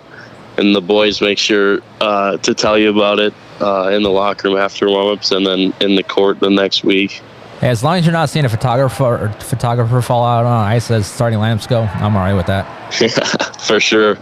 [0.58, 4.50] and the boys make sure uh, to tell you about it uh, in the locker
[4.50, 7.22] room after warm-ups, and then in the court the next week.
[7.60, 10.92] Hey, as long as you're not seeing a photographer or photographer fall out on ice
[10.92, 12.66] as starting lineups go, I'm all right with that.
[13.68, 14.18] for sure.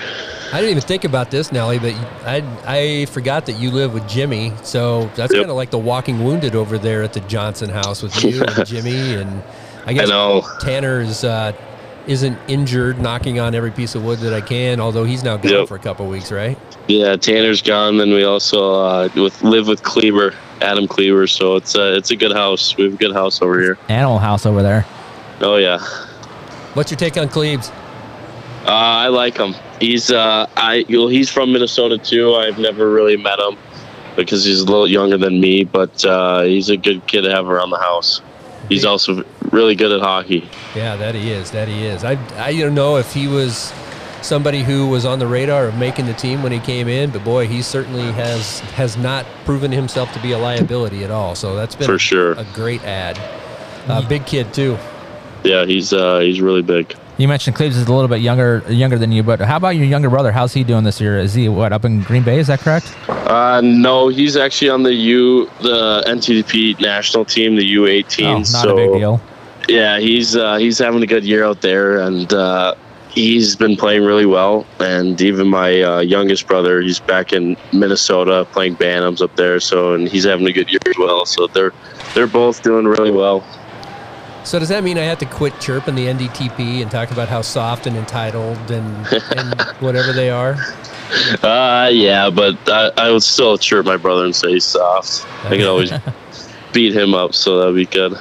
[0.54, 1.94] I didn't even think about this, Nelly, but
[2.26, 4.54] I I forgot that you live with Jimmy.
[4.64, 5.42] So that's Yep.
[5.42, 8.66] kind of like the walking wounded over there at the Johnson house with you and
[8.66, 9.44] Jimmy, and
[9.86, 10.44] I guess know.
[10.62, 11.52] Tanner is uh,
[12.08, 14.80] isn't injured, knocking on every piece of wood that I can.
[14.80, 15.68] Although he's now gone Yep.
[15.68, 16.58] for a couple weeks, right?
[16.88, 17.98] Yeah, Tanner's gone.
[17.98, 21.28] Then we also uh, with live with Kleber, Adam Kleber.
[21.28, 22.76] So it's a it's a good house.
[22.78, 23.78] We have a good house over here.
[23.90, 24.86] Animal house over there.
[25.42, 25.80] Oh yeah,
[26.76, 27.70] What's your take on Cleves?
[28.66, 29.54] uh, I like him.
[29.80, 32.36] He's uh, I well, he's from Minnesota too.
[32.36, 33.58] I've never really met him
[34.16, 37.48] because he's a little younger than me, but uh, he's a good kid to have
[37.50, 38.22] around the house.
[38.70, 40.50] He's also really good at hockey.
[40.74, 41.52] Yeah, that he is.
[41.52, 42.04] That he is.
[42.04, 43.72] I I don't know if he was
[44.26, 47.24] somebody who was on the radar of making the team when he came in, but
[47.24, 51.36] boy, he certainly has has not proven himself to be a liability at all.
[51.36, 52.34] So that's been For sure.
[52.34, 53.18] a great ad.
[53.88, 54.78] Uh, big kid too.
[55.44, 56.96] Yeah, he's uh, he's really big.
[57.18, 59.86] You mentioned Cleves is a little bit younger younger than you, but how about your
[59.86, 60.32] younger brother?
[60.32, 61.18] How's he doing this year?
[61.20, 62.40] Is he what up in Green Bay?
[62.40, 62.94] Is that correct?
[63.08, 68.26] Uh, no, he's actually on the U, the NTDP national team, the U18.
[68.26, 69.22] Oh, not so a big deal.
[69.70, 72.74] yeah, he's uh, he's having a good year out there, and uh,
[73.16, 74.68] he's been playing really well.
[74.80, 79.60] And even my uh, youngest brother, he's back in Minnesota playing Bantams up there.
[79.60, 81.26] So and he's having a good year as well.
[81.26, 81.74] So they're
[82.14, 83.44] they're both doing really well.
[84.44, 87.42] So does that mean I have to quit chirping the NDTP and talk about how
[87.42, 90.56] soft and entitled and, and whatever they are?
[91.42, 95.26] Uh, yeah, but I, I would still chirp my brother and say he's soft.
[95.46, 95.92] I can always
[96.74, 98.14] beat him up, so that'd be good.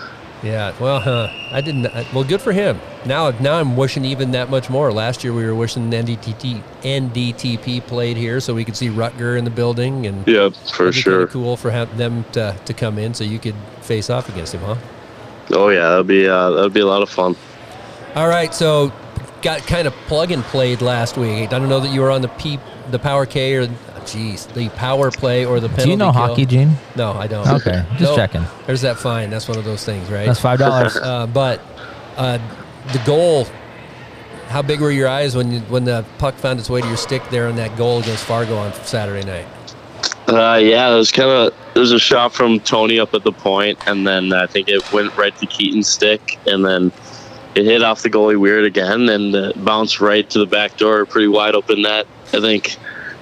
[0.44, 1.86] Yeah, well, huh, I didn't.
[1.86, 2.78] uh, Well, good for him.
[3.06, 4.92] Now, now I'm wishing even that much more.
[4.92, 9.44] Last year we were wishing NDTT, NDTP played here so we could see Rutger in
[9.44, 11.26] the building, and Yeah, for it'd be kinda sure.
[11.28, 14.76] cool for them to, to come in so you could face off against him, huh?
[15.52, 17.36] Oh yeah, that'd be uh, that'd be a lot of fun.
[18.14, 18.92] All right, so
[19.42, 21.52] got kind of plug and played last week.
[21.52, 22.58] I don't know that you were on the P,
[22.90, 23.68] the Power K or,
[24.06, 25.84] geez, the Power Play or the penalty.
[25.84, 26.26] Do you know kill.
[26.26, 26.76] hockey, Gene?
[26.96, 27.46] No, I don't.
[27.46, 28.44] Okay, just checking.
[28.66, 29.30] There's that fine.
[29.30, 30.26] That's one of those things, right?
[30.26, 30.96] That's $5.
[31.02, 31.60] uh, but
[32.16, 32.38] uh,
[32.92, 33.46] the goal.
[34.48, 36.98] How big were your eyes when you, when the puck found its way to your
[36.98, 39.46] stick there on that goal against Fargo on Saturday night?
[40.28, 43.32] Uh, yeah, it was kind of there was a shot from Tony up at the
[43.32, 46.92] point, and then I think it went right to Keaton's stick, and then
[47.54, 51.04] it hit off the goalie weird again, and uh, bounced right to the back door,
[51.04, 52.06] pretty wide open net.
[52.32, 52.76] I think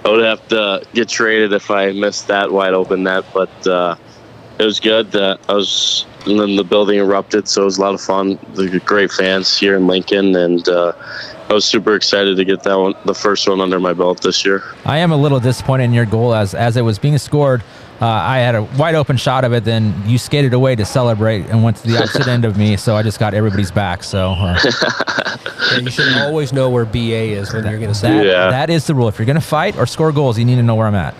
[0.04, 3.96] I would have to get traded if I missed that wide open net, but uh,
[4.58, 5.14] it was good.
[5.14, 8.38] Uh, I was, and then the building erupted, so it was a lot of fun.
[8.54, 10.92] The great fans here in Lincoln, and uh,
[11.48, 14.44] I was super excited to get that one, the first one under my belt this
[14.44, 14.62] year.
[14.84, 17.62] I am a little disappointed in your goal as as it was being scored.
[18.02, 21.46] Uh, I had a wide open shot of it, then you skated away to celebrate
[21.46, 24.02] and went to the opposite end of me, so I just got everybody's back.
[24.02, 24.58] So uh,
[25.72, 28.70] Yeah, you should always know where BA is when you're going to say that, that
[28.70, 29.06] is the rule.
[29.06, 31.14] If you're gonna fight or score goals, you need to know where I'm at.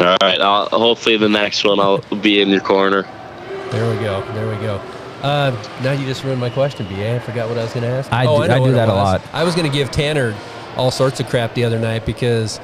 [0.00, 0.40] All right.
[0.40, 3.02] I'll, hopefully, the next one I'll be in your corner.
[3.70, 4.20] There we go.
[4.32, 4.76] There we go.
[5.22, 5.50] Uh,
[5.82, 7.16] now you just ruined my question, BA.
[7.16, 8.12] I forgot what I was going to ask.
[8.12, 9.22] I oh, do- know I do that a lot.
[9.32, 10.36] I was going to give Tanner
[10.76, 12.60] all sorts of crap the other night because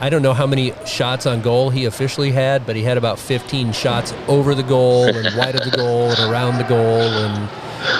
[0.00, 3.18] I don't know how many shots on goal he officially had, but he had about
[3.18, 7.50] 15 shots over the goal and wide of the goal and around the goal and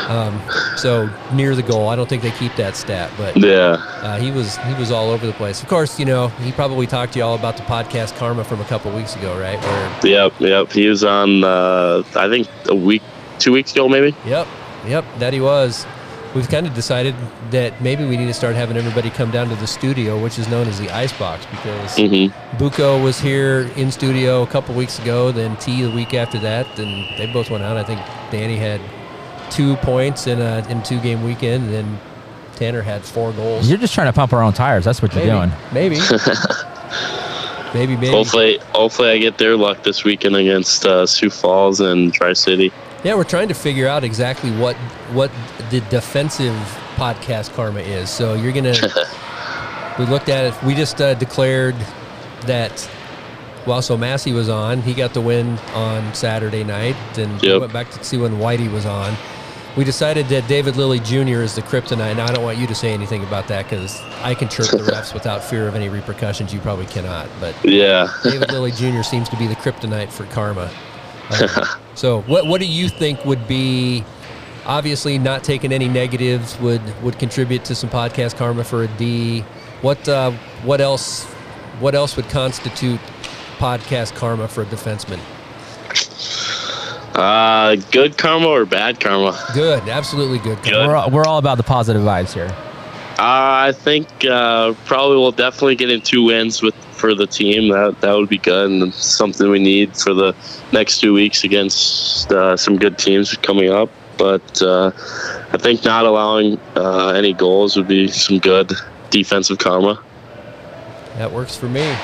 [0.09, 0.43] um,
[0.77, 1.89] so near the goal.
[1.89, 3.77] I don't think they keep that stat, but Yeah.
[4.03, 5.63] uh, he was he was all over the place.
[5.63, 8.61] Of course, you know he probably talked to you all about the podcast Karma from
[8.61, 9.59] a couple weeks ago, right?
[9.61, 10.33] Where Yep.
[10.41, 10.73] Yep.
[10.73, 11.45] He was on.
[11.45, 13.03] Uh, I think a week,
[13.39, 14.15] two weeks ago, maybe.
[14.27, 14.47] Yep,
[14.87, 15.87] yep, that he was.
[16.35, 17.15] We've kind of decided
[17.51, 20.47] that maybe we need to start having everybody come down to the studio, which is
[20.49, 22.33] known as the Icebox, because Mhm.
[22.57, 26.67] Buko was here in studio a couple weeks ago, then T the week after that,
[26.79, 27.77] and they both went out.
[27.77, 27.99] I think
[28.31, 28.81] Danny had
[29.51, 31.99] two points in a in two game weekend, and then
[32.55, 33.69] Tanner had four goals.
[33.69, 34.85] You're just trying to pump our own tires.
[34.85, 35.51] That's what you're doing.
[35.73, 35.99] maybe,
[37.75, 38.09] maybe, maybe.
[38.11, 42.71] Hopefully, hopefully I get their luck this weekend against uh, Sioux Falls and Tri City.
[43.03, 44.77] Yeah, we're trying to figure out exactly what
[45.13, 45.31] what
[45.71, 46.55] the defensive
[46.97, 48.11] podcast karma is.
[48.11, 48.75] So you're gonna.
[49.99, 50.63] we looked at it.
[50.63, 51.77] We just uh, declared
[52.43, 52.89] that.
[53.67, 54.83] Well, so Massey was on.
[54.83, 58.71] He got the win on Saturday night, and we went back to see when Whitey
[58.73, 59.15] was on.
[59.77, 61.43] We decided that David Lilly Jr.
[61.43, 62.17] is the kryptonite.
[62.17, 64.79] Now, I don't want you to say anything about that because I can chirp the
[64.79, 66.53] refs without fear of any repercussions.
[66.53, 67.29] You probably cannot.
[67.39, 68.09] But Yeah.
[68.25, 69.03] David Lilly Jr.
[69.03, 70.71] seems to be the kryptonite for karma.
[71.97, 74.05] So, what what do you think would be?
[74.65, 79.41] Obviously, not taking any negatives would would contribute to some podcast karma for a D.
[79.83, 80.31] What uh,
[80.63, 81.25] what else?
[81.81, 83.01] What else would constitute
[83.59, 85.19] podcast karma for a defenseman?
[87.15, 89.39] Uh, good karma or bad karma?
[89.53, 90.63] Good, absolutely good.
[90.63, 90.87] Good.
[90.87, 92.49] We're, all- we're all about the positive vibes here.
[93.19, 97.69] Uh, I think uh, probably we'll definitely get in two wins with for the team.
[97.69, 100.35] That that would be good and something we need for the
[100.73, 103.91] next two weeks against uh, some good teams coming up.
[104.19, 104.93] But uh,
[105.53, 108.73] I think not allowing uh, any goals would be some good
[109.09, 110.03] defensive karma.
[111.17, 111.97] That works for me.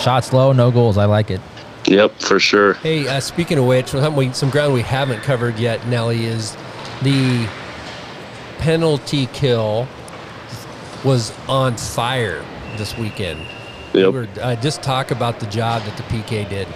[0.00, 0.96] Shots low, no goals.
[0.96, 1.40] I like it.
[1.86, 2.74] Yep, for sure.
[2.74, 6.56] Hey, uh, speaking of which, something we, some ground we haven't covered yet, Nelly, is
[7.02, 7.46] the
[8.58, 9.86] penalty kill
[11.04, 12.42] was on fire
[12.76, 13.46] this weekend.
[13.94, 14.12] We Yep.
[14.12, 16.66] were, uh, just talk about the job that the PK did.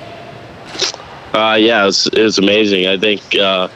[1.34, 2.86] Uh, yeah, it's it's amazing.
[2.86, 3.68] I think uh,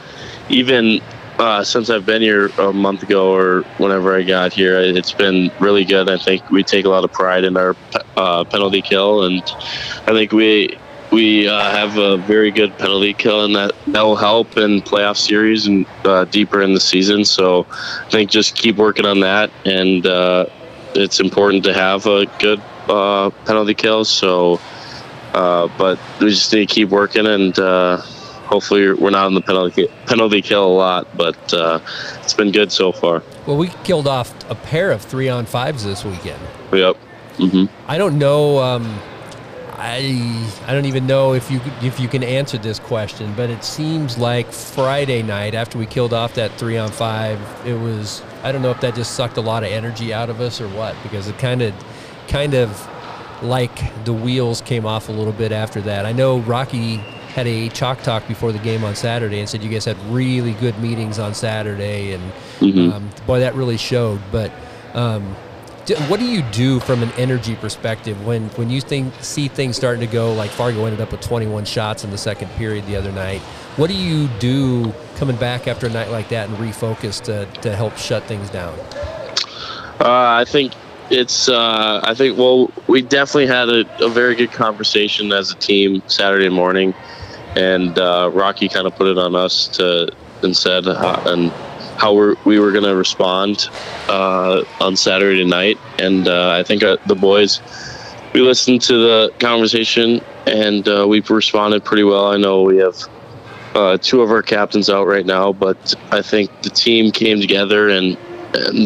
[0.49, 1.01] even
[1.39, 5.51] uh, since I've been here a month ago or whenever I got here, it's been
[5.59, 6.09] really good.
[6.09, 7.75] I think we take a lot of pride in our
[8.15, 9.43] uh, penalty kill, and
[10.07, 10.77] I think we
[11.11, 15.17] we uh, have a very good penalty kill, and that that will help in playoff
[15.17, 17.25] series and uh, deeper in the season.
[17.25, 20.45] So I think just keep working on that, and uh,
[20.95, 24.09] it's important to have a good uh, penalty kills.
[24.09, 24.59] So.
[25.33, 29.41] Uh, but we just need to keep working, and uh, hopefully we're not on the
[29.41, 31.17] penalty penalty kill a lot.
[31.17, 31.79] But uh,
[32.21, 33.23] it's been good so far.
[33.47, 36.39] Well, we killed off a pair of three on fives this weekend.
[36.71, 36.97] Yep.
[37.37, 37.65] Mm-hmm.
[37.89, 38.59] I don't know.
[38.59, 38.99] Um,
[39.71, 43.63] I I don't even know if you if you can answer this question, but it
[43.63, 48.51] seems like Friday night after we killed off that three on five, it was I
[48.51, 50.95] don't know if that just sucked a lot of energy out of us or what
[51.01, 51.73] because it kind of
[52.27, 52.89] kind of
[53.41, 56.05] like the wheels came off a little bit after that.
[56.05, 56.97] I know Rocky
[57.35, 60.53] had a chalk talk before the game on Saturday and said you guys had really
[60.53, 62.23] good meetings on Saturday and
[62.59, 62.93] Mhm.
[62.93, 64.21] um, boy that really showed.
[64.31, 64.51] But
[64.93, 65.35] um,
[65.85, 69.75] d- what do you do from an energy perspective when when you think see things
[69.75, 72.95] starting to go like Fargo ended up with 21 shots in the second period the
[72.95, 73.41] other night?
[73.77, 77.75] What do you do coming back after a night like that and refocus to, to
[77.75, 78.75] help shut things down?
[79.99, 80.05] Uh,
[80.39, 80.73] I think
[81.09, 81.49] it's.
[81.49, 82.37] Uh, I think.
[82.37, 86.93] Well, we definitely had a, a very good conversation as a team Saturday morning,
[87.55, 90.11] and uh, Rocky kind of put it on us to
[90.41, 91.51] and said uh, and
[91.97, 93.69] how we're, we were going to respond
[94.09, 97.61] uh, on Saturday night, and uh, I think uh, the boys
[98.33, 102.27] we listened to the conversation and we responded pretty well.
[102.27, 106.71] I know we have two of our captains out right now, but I think the
[106.71, 108.17] team came together and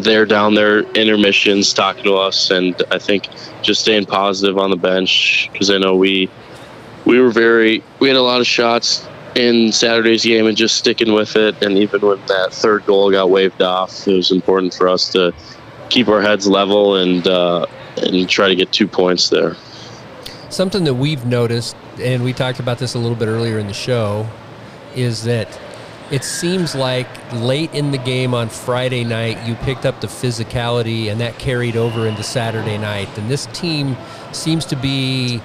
[0.02, 3.28] they're down there intermissions talking to us, and I think
[3.62, 6.30] just staying positive on the bench because I know we
[7.06, 11.14] we were very we had a lot of shots in Saturday's game and just sticking
[11.14, 11.62] with it.
[11.64, 15.34] And even when that third goal got waved off, it was important for us to
[15.90, 17.66] keep our heads level and uh,
[17.98, 19.56] and try to get two points there.
[20.50, 23.74] Something that we've noticed, and we talked about this a little bit earlier in the
[23.74, 24.28] show,
[24.96, 25.60] is that
[26.12, 31.12] it seems like late in the game on Friday night, you picked up the physicality,
[31.12, 33.10] and that carried over into Saturday night.
[33.18, 33.98] And this team
[34.32, 35.42] seems to be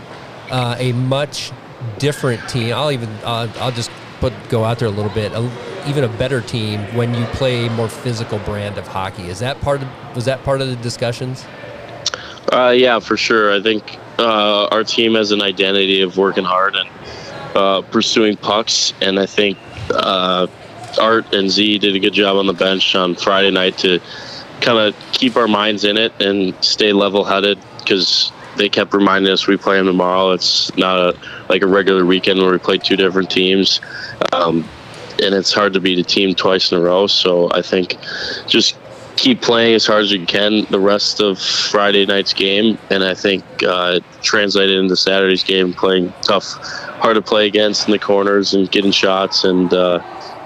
[0.51, 1.53] uh, a much
[1.99, 2.75] different team.
[2.75, 5.33] I'll even uh, I'll just put go out there a little bit.
[5.33, 5.51] A,
[5.89, 9.29] even a better team when you play a more physical brand of hockey.
[9.29, 11.45] Is that part of was that part of the discussions?
[12.53, 13.53] Uh, yeah, for sure.
[13.53, 16.89] I think uh, our team has an identity of working hard and
[17.57, 19.59] uh, pursuing pucks, and I think
[19.91, 20.47] uh,
[21.01, 24.01] Art and Z did a good job on the bench on Friday night to
[24.61, 29.47] kind of keep our minds in it and stay level-headed because they kept reminding us
[29.47, 30.31] we play them tomorrow.
[30.33, 31.19] It's not a,
[31.49, 33.81] like a regular weekend where we play two different teams.
[34.33, 34.69] Um,
[35.23, 37.07] and it's hard to beat a team twice in a row.
[37.07, 37.97] So I think
[38.47, 38.77] just
[39.17, 43.15] keep playing as hard as you can the rest of Friday night's game, and I
[43.15, 46.45] think uh, translated into Saturday's game, playing tough,
[47.01, 49.99] hard to play against in the corners and getting shots, and uh,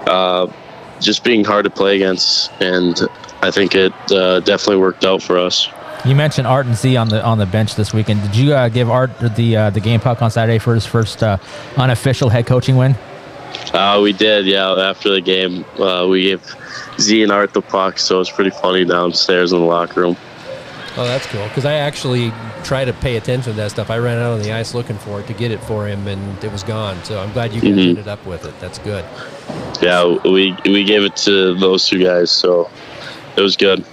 [0.07, 0.51] uh,
[0.99, 2.51] just being hard to play against.
[2.61, 2.99] And
[3.41, 5.69] I think it uh, definitely worked out for us.
[6.05, 8.21] You mentioned Art and Z on the on the bench this weekend.
[8.21, 11.23] Did you uh, give Art the uh, the game puck on Saturday for his first
[11.23, 12.95] unofficial head coaching win?
[13.73, 14.71] Uh, we did, yeah.
[14.73, 16.41] After the game, uh, we gave
[16.99, 20.17] Z and Art the puck, so it was pretty funny downstairs in the locker room.
[20.99, 21.43] Oh, that's cool.
[21.47, 22.33] Because I actually
[22.63, 23.91] try to pay attention to that stuff.
[23.91, 26.43] I ran out on the ice looking for it to get it for him, and
[26.43, 26.97] it was gone.
[27.03, 27.89] So I'm glad you guys Mhm.
[27.89, 28.59] ended up with it.
[28.59, 29.05] That's good.
[29.79, 32.67] Yeah, we we gave it to those two guys, so
[33.35, 33.83] it was good.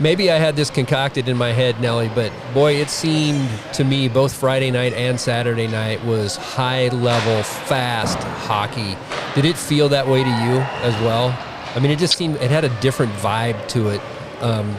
[0.00, 4.08] Maybe I had this concocted in my head, Nelly, but boy, it seemed to me
[4.08, 8.96] both Friday night and Saturday night was high level, fast hockey.
[9.34, 11.36] Did it feel that way to you as well?
[11.74, 14.00] I mean, it just seemed it had a different vibe to it
[14.40, 14.76] um,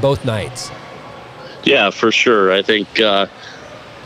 [0.00, 0.72] both nights.
[1.62, 2.52] Yeah, for sure.
[2.52, 3.26] I think uh,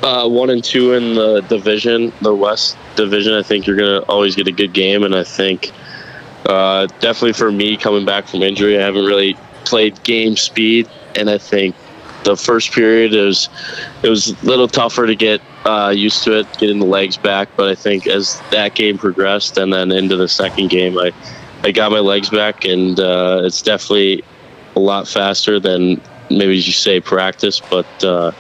[0.03, 3.33] uh, one and two in the division, the West division.
[3.33, 5.73] I think you're gonna always get a good game, and I think
[6.45, 11.31] uh, definitely for me coming back from injury, I haven't really played game speed, and
[11.31, 11.75] I think
[12.25, 13.49] the first period it was
[14.03, 17.49] it was a little tougher to get uh, used to it, getting the legs back.
[17.57, 21.13] But I think as that game progressed, and then into the second game, I
[21.63, 24.23] I got my legs back, and uh, it's definitely
[24.77, 26.01] a lot faster than
[26.31, 28.33] maybe you say practice, but uh,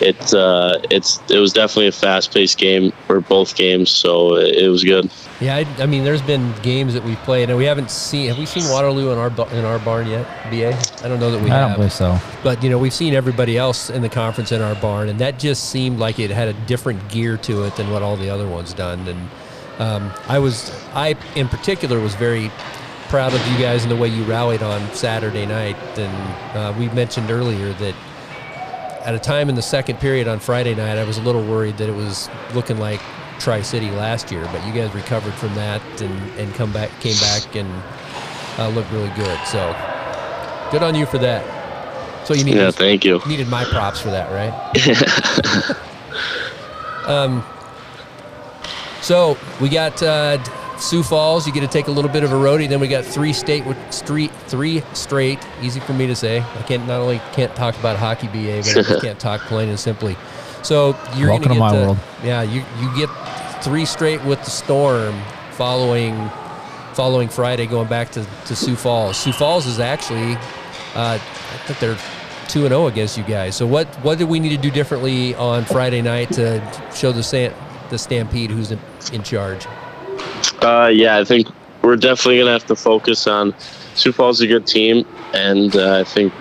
[0.00, 4.84] it uh, it's it was definitely a fast-paced game for both games, so it was
[4.84, 5.10] good.
[5.40, 8.26] Yeah, I, I mean, there's been games that we've played, and we haven't seen.
[8.28, 10.26] Have we seen Waterloo in our in our barn yet?
[10.50, 11.68] Ba, I don't know that we I have.
[11.68, 12.18] don't believe so.
[12.42, 15.38] But you know, we've seen everybody else in the conference in our barn, and that
[15.38, 18.48] just seemed like it had a different gear to it than what all the other
[18.48, 19.06] ones done.
[19.06, 19.28] And
[19.80, 22.50] um, I was, I in particular, was very
[23.08, 25.76] proud of you guys and the way you rallied on Saturday night.
[25.96, 27.94] And uh, we mentioned earlier that
[29.06, 31.78] at a time in the second period on Friday night, I was a little worried
[31.78, 33.00] that it was looking like
[33.38, 37.16] Tri City last year, but you guys recovered from that and, and come back, came
[37.18, 37.68] back and
[38.58, 39.38] uh, looked really good.
[39.46, 39.74] So
[40.70, 41.44] good on you for that.
[42.26, 43.20] So you needed, Yeah, thank you.
[43.26, 44.52] needed my props for that, right?
[47.06, 47.42] um,
[49.00, 50.42] so we got uh,
[50.78, 51.46] Sioux Falls.
[51.46, 52.68] You get to take a little bit of a roadie.
[52.68, 55.38] Then we got three state street three straight.
[55.62, 56.40] Easy for me to say.
[56.40, 59.68] I can't not only can't talk about hockey BA, but I just can't talk plain
[59.68, 60.16] and simply.
[60.62, 61.98] So you're Welcome gonna to my world.
[62.22, 63.08] Yeah, you you get
[63.62, 65.20] three straight with the storm
[65.52, 66.30] following
[66.94, 69.16] following Friday, going back to, to Sioux Falls.
[69.16, 70.32] Sioux Falls is actually,
[70.96, 71.18] uh, I
[71.66, 71.96] think they're
[72.48, 73.54] two and zero against you guys.
[73.54, 76.60] So what what do we need to do differently on Friday night to
[76.94, 77.54] show the Stan,
[77.90, 78.80] the Stampede who's in,
[79.12, 79.66] in charge?
[80.60, 81.48] Uh, yeah, I think
[81.82, 83.54] we're definitely gonna have to focus on
[83.94, 86.32] Sioux Falls is a good team, and uh, I think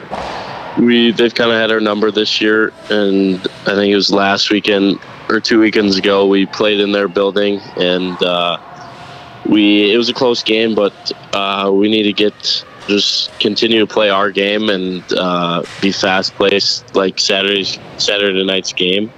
[0.80, 2.74] we they've kind of had our number this year.
[2.90, 7.08] And I think it was last weekend or two weekends ago we played in their
[7.08, 8.58] building, and uh,
[9.46, 13.88] we it was a close game, but uh, we need to get just continue to
[13.88, 19.12] play our game and uh, be fast paced like Saturday's Saturday night's game.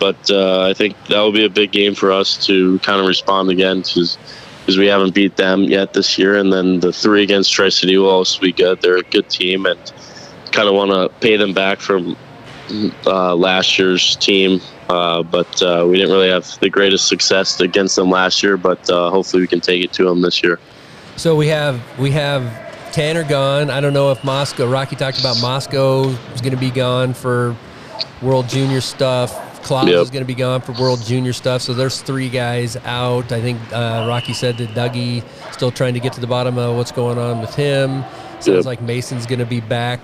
[0.00, 3.06] But uh, I think that will be a big game for us to kind of
[3.06, 4.18] respond again because
[4.76, 6.36] we haven't beat them yet this year.
[6.36, 8.80] And then the three against Tri City will also be good.
[8.80, 9.78] They're a good team and
[10.52, 12.16] kind of want to pay them back from
[13.06, 14.60] uh, last year's team.
[14.88, 18.56] Uh, but uh, we didn't really have the greatest success against them last year.
[18.56, 20.58] But uh, hopefully we can take it to them this year.
[21.16, 22.42] So we have we have
[22.92, 23.70] Tanner gone.
[23.70, 24.66] I don't know if Moscow.
[24.70, 27.56] Rocky talked about Moscow is going to be gone for
[28.20, 29.48] World Junior stuff.
[29.62, 30.02] Klavs Yep.
[30.02, 31.62] is going to be gone for World Junior stuff.
[31.62, 33.30] So there's three guys out.
[33.30, 36.76] I think uh, Rocky said that Dougie still trying to get to the bottom of
[36.76, 38.02] what's going on with him.
[38.40, 38.64] Sounds Yep.
[38.64, 40.00] like Mason's going to be back.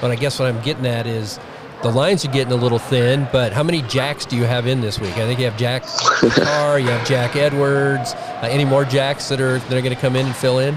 [0.00, 1.38] But I guess what I'm getting at is
[1.82, 3.26] the lines are getting a little thin.
[3.32, 5.12] But how many Jacks do you have in this week?
[5.12, 5.84] I think you have Jack
[6.34, 8.12] Carr, you have Jack Edwards.
[8.14, 10.74] Uh, any more Jacks that are that are going to come in and fill in?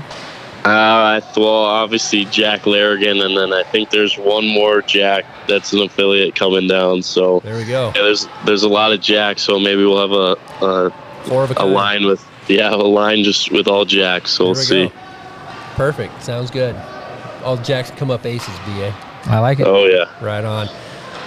[0.65, 0.69] Uh,
[1.19, 5.81] I- well, obviously Jack Larrigan, and then I think there's one more Jack that's an
[5.81, 7.01] affiliate coming down.
[7.03, 7.87] So There we go.
[7.95, 9.41] yeah, there's there's a lot of Jacks.
[9.41, 10.91] So maybe we'll have a a,
[11.27, 14.31] Four of a a line with yeah a line just with all Jacks.
[14.31, 14.87] So we'll There see.
[14.87, 14.93] go.
[15.75, 16.23] Perfect.
[16.23, 16.75] Sounds good.
[17.43, 18.93] All Jacks come up aces, BA.
[19.25, 19.67] I like it.
[19.67, 20.67] Oh yeah, Right on.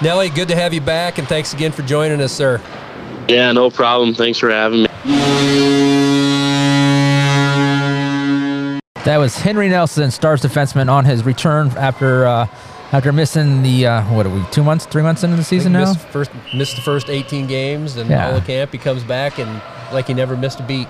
[0.02, 2.60] Nelly, good to have you back, and thanks again for joining us, sir.
[3.28, 4.12] yeah, no problem.
[4.14, 4.88] Thanks for having me.
[9.04, 12.46] That was Henry Nelson, Stars defenseman, on his return after uh,
[12.92, 15.84] after missing the uh, what are we two months, three months into the season I
[15.84, 15.92] now.
[15.92, 18.26] missed, first, missed the first 18 games, and Yeah.
[18.28, 18.72] all the camp.
[18.72, 19.62] He comes back, and
[19.92, 20.88] like he never missed a beat.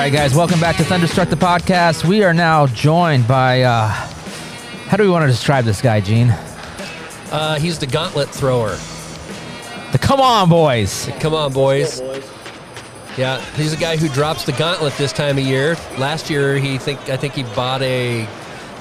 [0.00, 2.08] Right, guys, welcome back to Thunderstruck the podcast.
[2.08, 6.30] We are now joined by uh, how do we want to describe this guy, Gene?
[7.30, 8.78] Uh, he's the gauntlet thrower.
[9.92, 11.10] The Come On Boys.
[11.20, 12.00] Come on, boys.
[13.18, 15.76] Yeah, he's a guy who drops the gauntlet this time of year.
[15.98, 18.26] Last year, he think I think he bought a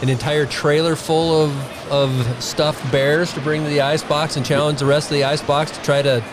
[0.01, 4.80] an entire trailer full of of stuffed bears to bring to the Icebox and challenge
[4.80, 6.24] the rest of the Icebox to try to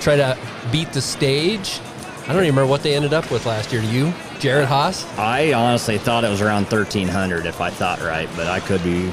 [0.00, 0.36] try to
[0.72, 1.78] beat the stage.
[2.22, 3.82] I don't even remember what they ended up with last year.
[3.82, 4.12] Do you,
[4.42, 5.06] Jared Haas?
[5.16, 9.06] I honestly thought it was around 1,300 if I thought right, but I could be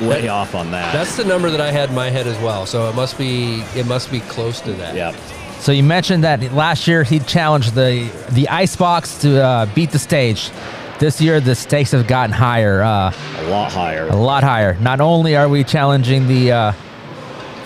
[0.00, 0.92] way That- off on that.
[0.92, 2.66] That's the number that I had in my head as well.
[2.66, 4.96] So it must be it must be close to that.
[4.96, 5.14] Yep.
[5.60, 10.00] So you mentioned that last year he challenged the the icebox to uh, beat the
[10.00, 10.50] stage.
[10.98, 14.08] This year the stakes have gotten higher, uh, a lot higher.
[14.08, 14.74] a lot higher.
[14.80, 16.72] Not only are we challenging the uh,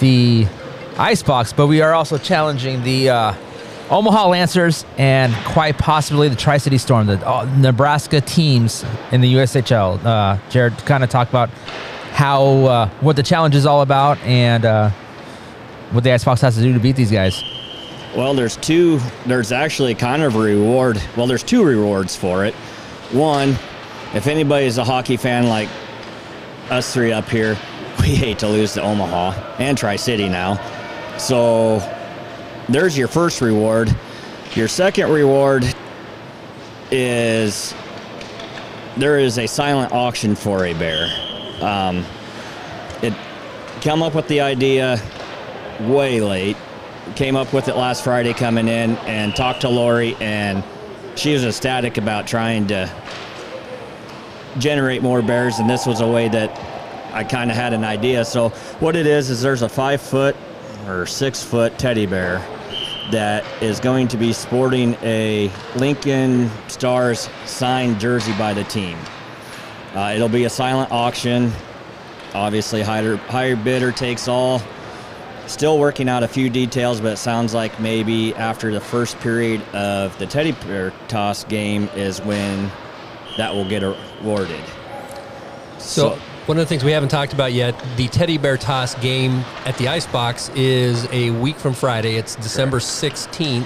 [0.01, 0.47] the
[0.99, 3.35] icebox, but we are also challenging the uh,
[3.91, 9.35] Omaha Lancers and quite possibly the Tri City Storm, the uh, Nebraska teams in the
[9.35, 10.05] USHL.
[10.05, 11.51] Uh, Jared kind of talked about
[12.13, 14.91] how uh, what the challenge is all about and uh,
[15.91, 17.43] what the icebox has to do to beat these guys.
[18.17, 19.01] Well, there's two.
[19.27, 21.03] There's actually kind of a reward.
[21.17, 22.55] Well, there's two rewards for it.
[23.13, 23.51] One,
[24.15, 25.69] if anybody's a hockey fan like
[26.71, 27.57] us three up here,
[28.01, 30.61] we hate to lose to Omaha and Tri City now.
[31.19, 31.81] So
[32.73, 33.95] there's your first reward.
[34.55, 35.65] Your second reward
[36.91, 37.75] is
[38.97, 41.09] there is a silent auction for a bear.
[41.61, 42.05] Um,
[43.03, 43.15] it
[43.81, 45.01] come up with the idea
[45.81, 46.57] way late.
[47.17, 50.63] Came up with it last Friday coming in and talked to Lori, and
[51.17, 52.91] she was ecstatic about trying to
[54.59, 56.51] generate more bears, and this was a way that
[57.13, 58.25] I kind of had an idea.
[58.25, 60.37] So what it is is there's a five foot
[60.87, 62.45] or six foot teddy bear
[63.11, 68.97] that is going to be sporting a Lincoln Stars signed jersey by the team.
[69.95, 71.53] Uh, it'll be a silent auction.
[72.35, 74.63] Obviously, higher, higher bidder takes all.
[75.47, 79.61] Still working out a few details, but it sounds like maybe after the first period
[79.75, 82.71] of the teddy bear toss game is when
[83.37, 84.63] that will get awarded.
[85.79, 86.19] So,
[86.51, 89.79] one of the things we haven't talked about yet, the teddy bear toss game at
[89.79, 92.17] the Icebox is a week from Friday.
[92.17, 93.65] It's December 16th.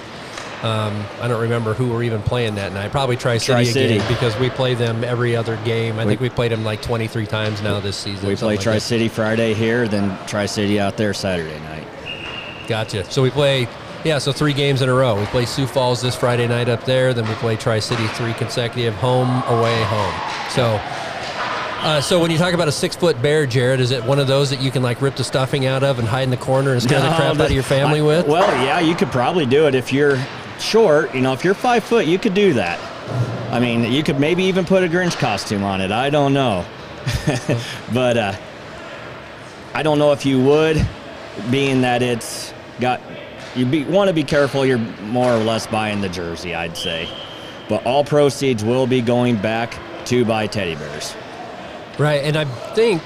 [0.63, 2.91] Um, I don't remember who we're even playing that night.
[2.91, 5.99] Probably Tri City again because we play them every other game.
[5.99, 8.29] I We- think we played them like 23 times now this season.
[8.29, 8.77] we play like Tri.
[8.77, 11.87] City Friday here, then Tri City out there Saturday night.
[12.69, 13.11] Gotcha.
[13.11, 13.67] So we play,
[14.05, 15.19] yeah, so three games in a row.
[15.19, 18.35] We play Sioux Falls this Friday night up there, then we play Tri City three
[18.35, 20.13] consecutive home, away, home.
[20.51, 20.79] So,
[21.85, 24.27] uh, so when you talk about a six foot bear, Jared, is it one of
[24.27, 26.73] those that you can like rip the stuffing out of and hide in the corner
[26.73, 28.27] and scare the No, crap out of your family I- with?
[28.27, 30.19] Well, yeah, you could probably do it if you're
[30.59, 31.15] short.
[31.15, 32.81] You know, if you're five foot, you could do that.
[33.53, 35.93] I mean, you could maybe even put a Grinch costume on it.
[35.93, 36.65] I don't know,
[37.93, 38.35] but uh,
[39.75, 40.85] I don't know if you would,
[41.51, 43.01] being that it's got.
[43.55, 44.67] You be, want to be careful.
[44.67, 47.09] You're more or less buying the jersey, I'd say,
[47.69, 51.15] but all proceeds will be going back to buy teddy bears.
[51.99, 53.03] Right, and I think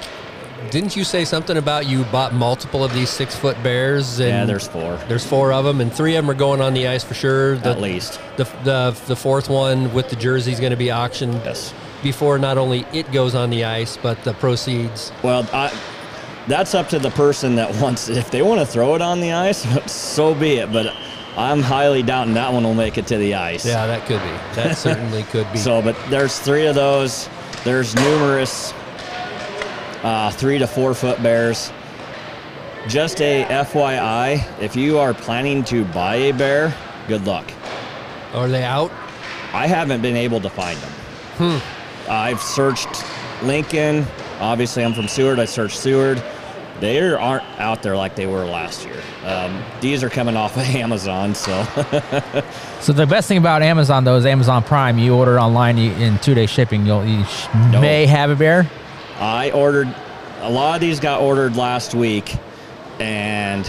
[0.70, 4.18] didn't you say something about you bought multiple of these six foot bears?
[4.18, 4.96] And Yeah, there's four.
[5.08, 7.56] There's four of them, and three of them are going on the ice for sure.
[7.56, 8.20] The, At least.
[8.36, 11.72] the the the fourth one with the jersey is going to be auctioned Yes.
[12.02, 15.12] before not only it goes on the ice, but the proceeds.
[15.22, 15.72] Well, I,
[16.48, 18.08] that's up to the person that wants.
[18.08, 20.72] If they want to throw it on the ice, so be it.
[20.72, 20.92] But
[21.36, 23.64] I'm highly doubting that one will make it to the ice.
[23.64, 24.56] Yeah, that could be.
[24.60, 25.58] That certainly could be.
[25.68, 27.28] So, but there's three of those.
[27.64, 28.72] There's numerous
[30.02, 31.72] uh, three to four foot bears.
[32.86, 36.74] Just a FYI, if you are planning to buy a bear,
[37.06, 37.50] good luck.
[38.32, 38.90] Are they out?
[39.52, 40.90] I haven't been able to find them.
[41.36, 42.10] Hmm.
[42.10, 43.04] I've searched
[43.42, 44.06] Lincoln.
[44.40, 45.38] Obviously, I'm from Seward.
[45.38, 46.22] I searched Seward.
[46.80, 49.00] They aren't out there like they were last year.
[49.24, 51.64] Um, these are coming off of Amazon, so
[52.80, 54.98] So the best thing about Amazon though is Amazon Prime.
[54.98, 58.70] You order online you, in two day shipping, you'll you sh- may have a bear.
[59.18, 59.94] I ordered
[60.40, 62.36] a lot of these got ordered last week,
[63.00, 63.68] and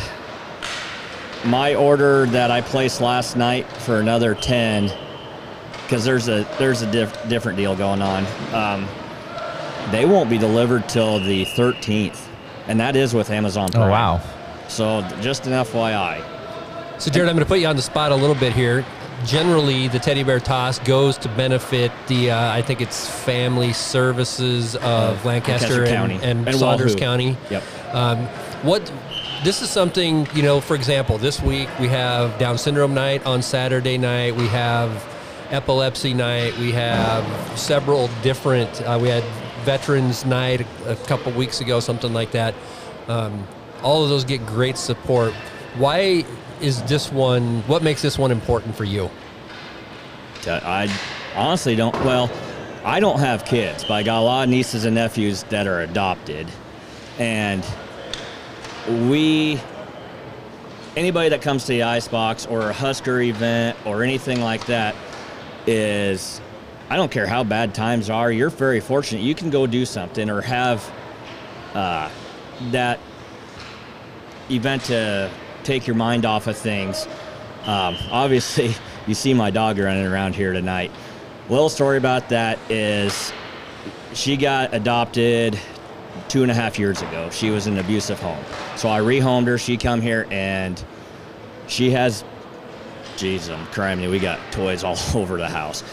[1.45, 4.91] my order that I placed last night for another ten,
[5.84, 8.26] because there's a there's a diff, different deal going on.
[8.54, 8.88] Um,
[9.91, 12.28] they won't be delivered till the 13th,
[12.68, 13.88] and that is with Amazon Prime.
[13.88, 14.22] Oh wow!
[14.68, 16.24] So just an FYI.
[17.00, 18.86] So, Jared, I'm going to put you on the spot a little bit here.
[19.26, 24.76] Generally, the teddy bear toss goes to benefit the, uh, I think it's family services
[24.78, 26.20] of Lancaster, Lancaster and, County.
[26.24, 26.99] and, And Saunders Wahoo.
[26.99, 27.38] County.
[27.49, 27.63] Yep.
[27.93, 28.17] Um,
[28.63, 28.91] what
[29.43, 30.59] this is something you know.
[30.61, 34.36] For example, this week we have Down syndrome night on Saturday night.
[34.36, 35.05] We have
[35.49, 36.57] epilepsy night.
[36.57, 37.26] We have
[37.57, 38.82] several different.
[38.82, 39.24] Uh, we had
[39.63, 42.53] Veterans Night a, a couple weeks ago, something like that.
[43.07, 43.47] Um,
[43.82, 45.34] all of those get great support.
[45.78, 46.26] Why
[46.62, 47.62] is this one?
[47.68, 49.10] What makes this one important for you?
[50.47, 50.93] I
[51.36, 51.95] honestly don't.
[52.03, 52.30] Well,
[52.84, 55.82] I don't have kids, but I got a lot of nieces and nephews that are
[55.82, 56.47] adopted,
[57.18, 57.66] and
[59.10, 59.60] we.
[60.95, 64.95] Anybody that comes to the Icebox or a Husker event or anything like that
[65.68, 66.41] is,
[66.89, 68.32] I don't care how bad times are.
[68.32, 69.22] You're very fortunate.
[69.22, 70.91] You can go do something or have
[71.76, 72.10] uh,
[72.72, 72.99] that
[74.49, 75.30] event to
[75.70, 77.07] take your mind off of things.
[77.65, 78.74] Um, obviously,
[79.07, 80.91] you see my dog running around here tonight.
[81.47, 83.32] Little story about that is
[84.13, 85.59] she got adopted
[86.28, 87.30] two and a half years ago.
[87.30, 88.43] She was in an abusive home.
[88.78, 89.59] So I rehomed her.
[89.59, 90.84] She come here and
[91.67, 92.24] she has,
[93.15, 94.09] jeez, I'm crying.
[94.09, 95.84] We got toys all over the house.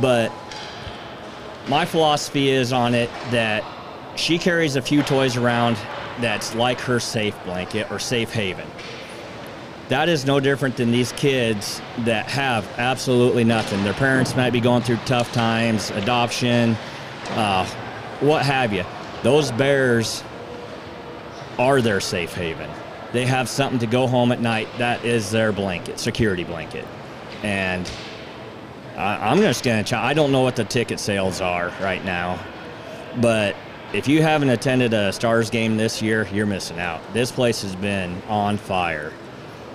[0.00, 0.30] But
[1.68, 3.64] my philosophy is on it that
[4.14, 5.76] she carries a few toys around
[6.20, 8.68] that's like her safe blanket or safe haven.
[9.92, 13.84] That is no different than these kids that have absolutely nothing.
[13.84, 16.78] Their parents might be going through tough times, adoption,
[17.32, 17.66] uh,
[18.20, 18.86] what have you.
[19.22, 20.24] Those bears
[21.58, 22.70] are their safe haven.
[23.12, 24.66] They have something to go home at night.
[24.78, 26.86] That is their blanket, security blanket.
[27.42, 27.86] And
[28.96, 30.02] I, I'm just going to try.
[30.02, 32.42] I don't know what the ticket sales are right now,
[33.20, 33.54] but
[33.92, 37.02] if you haven't attended a Stars game this year, you're missing out.
[37.12, 39.12] This place has been on fire.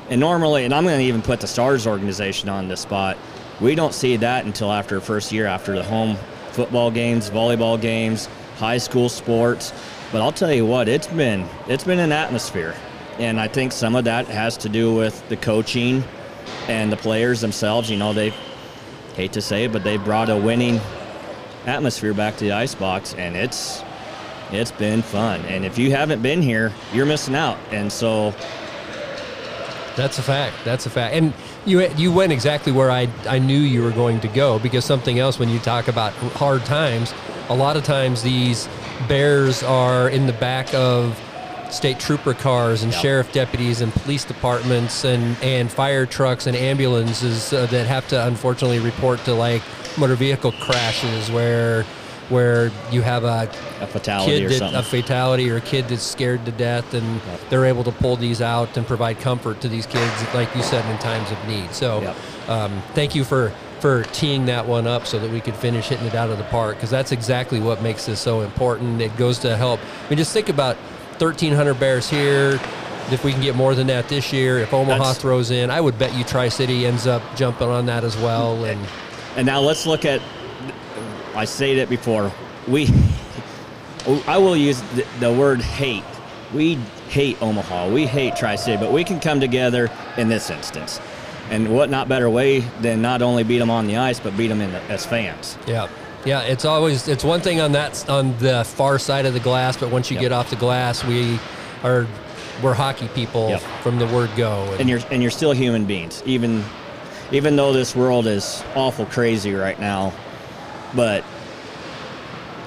[0.09, 3.17] And normally, and I'm going to even put the Stars organization on this spot,
[3.59, 6.15] we don't see that until after first year, after the home
[6.51, 8.27] football games, volleyball games,
[8.57, 9.73] high school sports.
[10.11, 12.75] But I'll tell you what, it's been it's been an atmosphere.
[13.19, 16.03] And I think some of that has to do with the coaching
[16.67, 17.89] and the players themselves.
[17.89, 18.31] You know, they
[19.15, 20.79] hate to say it, but they brought a winning
[21.65, 23.83] atmosphere back to the icebox and it's
[24.51, 25.41] it's been fun.
[25.41, 27.57] And if you haven't been here, you're missing out.
[27.71, 28.33] And so
[29.97, 30.55] That's a fact.
[30.63, 31.15] That's a fact.
[31.15, 31.33] And
[31.65, 35.19] you you went exactly where I I knew you were going to go because something
[35.19, 37.13] else when you talk about hard times,
[37.49, 38.69] a lot of times these
[39.07, 41.19] bears are in the back of
[41.71, 47.51] state trooper cars and sheriff deputies and police departments and and fire trucks and ambulances
[47.51, 49.61] uh, that have to unfortunately report to like
[49.97, 51.85] motor vehicle crashes where
[52.29, 53.49] where you have a,
[53.81, 54.79] a fatality kid or that, something.
[54.79, 58.41] a fatality or a kid that's scared to death and they're able to pull these
[58.41, 61.71] out and provide comfort to these kids like you said in times of need.
[61.73, 62.13] So
[62.47, 66.07] um, thank you for for teeing that one up so that we could finish hitting
[66.07, 68.99] it out of the park because that's exactly what makes this so important.
[69.01, 69.79] It goes to help.
[70.05, 70.75] I mean just think about
[71.19, 72.59] 1300 bears here.
[73.09, 75.79] If we can get more than that this year if omaha That's- throws in i
[75.79, 78.85] would bet you tri-city ends up jumping on that as well and
[79.37, 80.19] And now let's look at.
[81.37, 82.31] I said it before.
[82.67, 82.89] We.
[84.27, 86.03] I will use the, the word hate.
[86.53, 86.75] We
[87.09, 87.89] hate Omaha.
[87.91, 90.99] We hate Tri City, but we can come together in this instance.
[91.49, 94.47] And what not better way than not only beat them on the ice, but beat
[94.47, 95.57] them in the, as fans.
[95.67, 95.89] Yeah,
[96.25, 96.41] yeah.
[96.41, 99.91] It's always it's one thing on that on the far side of the glass, but
[99.91, 100.21] once you Yep.
[100.21, 101.39] get off the glass, we
[101.83, 102.07] are
[102.63, 103.61] we're hockey people Yep.
[103.83, 104.63] from the word go.
[104.79, 106.63] and you're and you're still human beings even
[107.31, 110.11] even though this world is awful crazy right now
[110.97, 111.23] but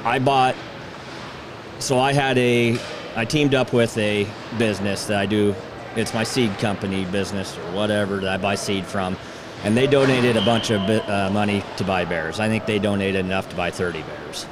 [0.04, 0.54] i bought
[1.80, 2.78] so i had a
[3.16, 4.26] i teamed up with a
[4.56, 5.54] business that i do
[5.96, 9.16] it's my seed company business or whatever that i buy seed from
[9.64, 13.22] and they donated a bunch of uh, money to buy bears i think they donated
[13.26, 14.46] enough to buy 30 bears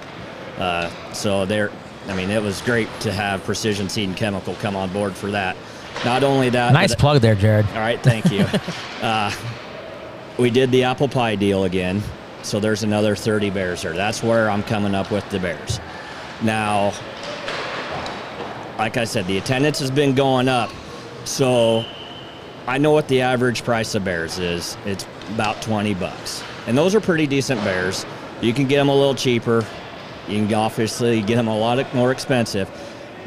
[0.58, 1.70] uh, so they're
[2.08, 5.30] i mean it was great to have precision seed and chemical come on board for
[5.30, 5.56] that
[6.04, 7.66] not only that Nice plug there, Jared.
[7.70, 8.46] all right, thank you.
[9.02, 9.32] uh,
[10.38, 12.02] we did the apple pie deal again,
[12.48, 13.92] so there's another 30 bears there.
[13.92, 15.78] That's where I'm coming up with the bears.
[16.42, 16.94] Now,
[18.78, 20.70] like I said, the attendance has been going up,
[21.24, 21.84] so
[22.66, 24.76] I know what the average price of bears is.
[24.86, 28.06] It's about 20 bucks, and those are pretty decent bears.
[28.40, 29.66] You can get them a little cheaper.
[30.26, 32.70] You can obviously get them a lot more expensive,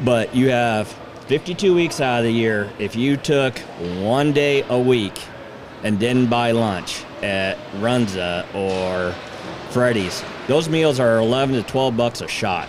[0.03, 0.87] but you have
[1.27, 2.71] 52 weeks out of the year.
[2.79, 3.57] If you took
[3.99, 5.21] one day a week
[5.83, 9.13] and didn't buy lunch at Runza or
[9.71, 12.67] Freddy's, those meals are 11 to 12 bucks a shot.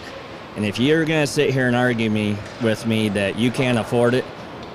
[0.56, 3.78] And if you're going to sit here and argue me with me that you can't
[3.78, 4.24] afford it,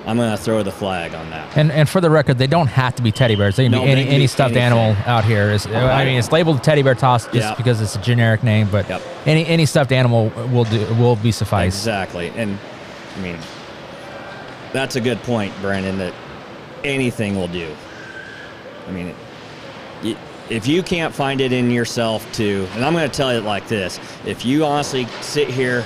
[0.06, 1.54] I'm going to throw the flag on that.
[1.56, 3.56] And and for the record, they don't have to be teddy bears.
[3.56, 4.62] They can No, be any any stuffed anything.
[4.78, 5.50] animal out here.
[5.50, 7.54] Is I mean, it's labeled teddy bear toss just Yeah.
[7.56, 8.90] because it's a generic name, but
[9.26, 11.76] any any stuffed animal will do will be suffice.
[11.76, 12.32] Exactly.
[12.36, 12.58] And
[13.16, 13.36] I mean,
[14.72, 16.14] that's a good point, Brandon, that
[16.84, 17.68] anything will do.
[18.88, 19.14] I mean,
[20.50, 23.44] if you can't find it in yourself to, and I'm going to tell you it
[23.44, 25.84] like this if you honestly sit here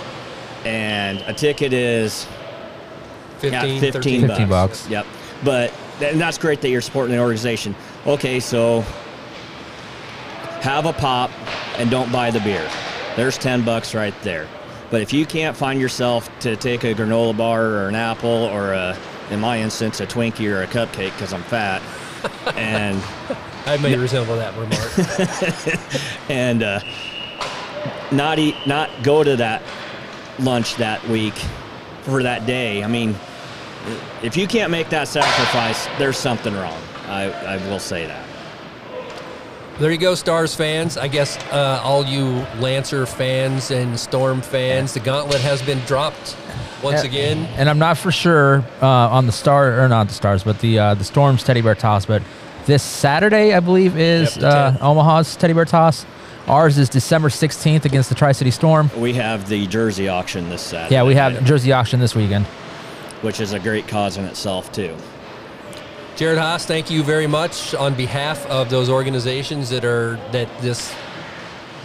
[0.64, 2.26] and a ticket is
[3.40, 4.30] 15, yeah, 15, 13 bucks.
[4.30, 4.88] 15 bucks.
[4.88, 5.06] Yep.
[5.44, 7.74] But and that's great that you're supporting the organization.
[8.06, 8.82] Okay, so
[10.60, 11.30] have a pop
[11.78, 12.68] and don't buy the beer.
[13.16, 14.48] There's 10 bucks right there.
[14.90, 18.72] But if you can't find yourself to take a granola bar or an apple or
[18.72, 18.96] a,
[19.30, 21.82] in my instance, a Twinkie or a cupcake because I'm fat,
[22.56, 23.02] and
[23.66, 26.28] I may resemble that remark.
[26.28, 26.80] and uh,
[28.10, 29.62] not eat, not go to that
[30.38, 31.34] lunch that week
[32.02, 32.82] for that day.
[32.82, 33.14] I mean,
[34.22, 36.80] if you can't make that sacrifice, there's something wrong.
[37.06, 38.28] I, I will say that.
[39.78, 40.96] There you go, Stars fans.
[40.96, 46.36] I guess uh, all you Lancer fans and Storm fans, the gauntlet has been dropped
[46.82, 47.38] once Yeah, again.
[47.56, 50.78] And I'm not for sure uh, on the star or not the stars, but the
[50.78, 52.04] uh, the Storms teddy bear toss.
[52.04, 52.22] But
[52.66, 56.06] this Saturday, I believe, is Yep, uh, Omaha's teddy bear toss.
[56.48, 58.90] Ours is December 16th against the Tri City Storm.
[58.96, 60.94] We have the jersey auction this Saturday.
[60.96, 62.46] Yeah, we have Jersey auction this weekend.
[63.22, 64.96] which is a great cause in itself too.
[66.16, 70.92] Jared Haas, thank you very much on behalf of those organizations that are that this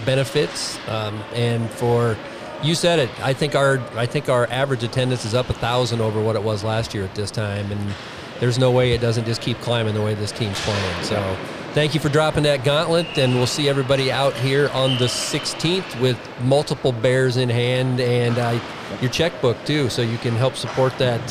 [0.05, 2.17] benefits, um, and for
[2.63, 3.09] you said it.
[3.21, 6.43] I think our I think our average attendance is up a thousand over what it
[6.43, 7.93] was last year at this time, and
[8.39, 11.03] there's no way it doesn't just keep climbing the way this team's playing.
[11.03, 11.37] So.
[11.73, 15.99] Thank you for dropping that gauntlet, and we'll see everybody out here on the 16th
[16.01, 18.59] with multiple bears in hand and uh,
[18.99, 21.21] your checkbook too, so you can help support that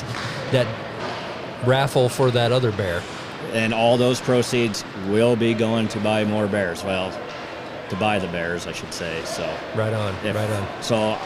[0.53, 0.69] that
[1.67, 3.03] raffle for that other bear.
[3.55, 6.85] And all those proceeds will be going to buy more bears.
[6.85, 7.11] Well,
[7.89, 9.21] to buy the bears, I should say.
[9.25, 9.43] So
[9.75, 10.83] right on, right on.
[10.83, 11.19] So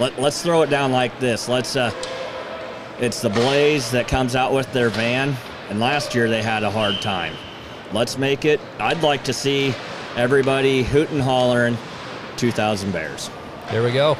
[0.00, 1.48] let, let's throw it down like this.
[1.50, 1.76] Let's.
[1.76, 1.90] Uh,
[3.00, 5.36] it's the Blaze that comes out with their van,
[5.70, 7.34] and last year they had a hard time.
[7.92, 8.60] Let's make it.
[8.78, 9.74] I'd like to see
[10.16, 11.76] everybody hooting, hollering,
[12.36, 13.30] 2,000 bears.
[13.70, 14.16] There we go.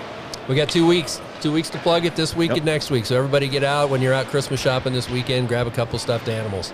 [0.49, 1.21] We got two weeks.
[1.41, 2.57] Two weeks to plug it this week Yep.
[2.59, 3.05] and next week.
[3.05, 5.49] So everybody get out when you're out Christmas shopping this weekend.
[5.49, 6.73] Grab a couple stuffed animals.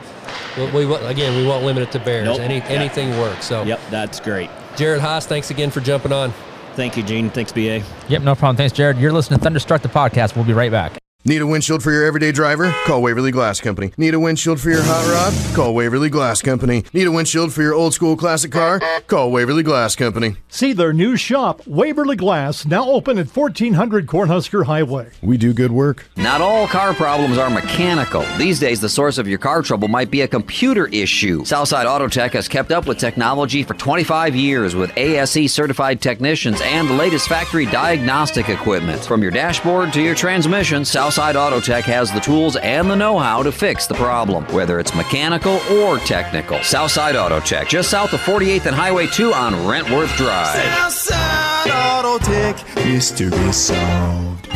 [0.56, 2.24] We, we, again, we won't limit it to bears.
[2.24, 2.40] Nope.
[2.40, 2.64] Any, Yeah.
[2.68, 3.46] Anything works.
[3.46, 4.48] So Yep, that's great.
[4.76, 6.32] Jared Haas, thanks again for jumping on.
[6.76, 7.30] Thank you, Gene.
[7.30, 7.82] Thanks, BA.
[8.08, 8.56] Yep, no problem.
[8.56, 8.98] Thanks, Jared.
[8.98, 10.36] You're listening to Thunderstruck the podcast.
[10.36, 10.99] We'll be right back.
[11.22, 12.74] Need a windshield for your everyday driver?
[12.86, 13.92] Call Waverly Glass Company.
[13.98, 15.54] Need a windshield for your hot rod?
[15.54, 16.82] Call Waverly Glass Company.
[16.94, 18.80] Need a windshield for your old school classic car?
[19.06, 20.36] Call Waverly Glass Company.
[20.48, 25.10] See their new shop, Waverly Glass, now open at 1400 Cornhusker Highway.
[25.20, 26.08] We do good work.
[26.16, 28.24] Not all car problems are mechanical.
[28.38, 31.44] These days, the source of your car trouble might be a computer issue.
[31.44, 36.62] Southside Auto Tech has kept up with technology for 25 years with ASE certified technicians
[36.62, 39.04] and the latest factory diagnostic equipment.
[39.04, 43.18] From your dashboard to your transmission, Southside Auto Tech has the tools and the know
[43.18, 46.62] how to fix the problem, whether it's mechanical or technical.
[46.62, 50.54] Southside Auto Tech, just south of 48th and Highway 2 on Rentworth Drive.
[50.76, 54.46] Southside Auto Tech, mystery solved.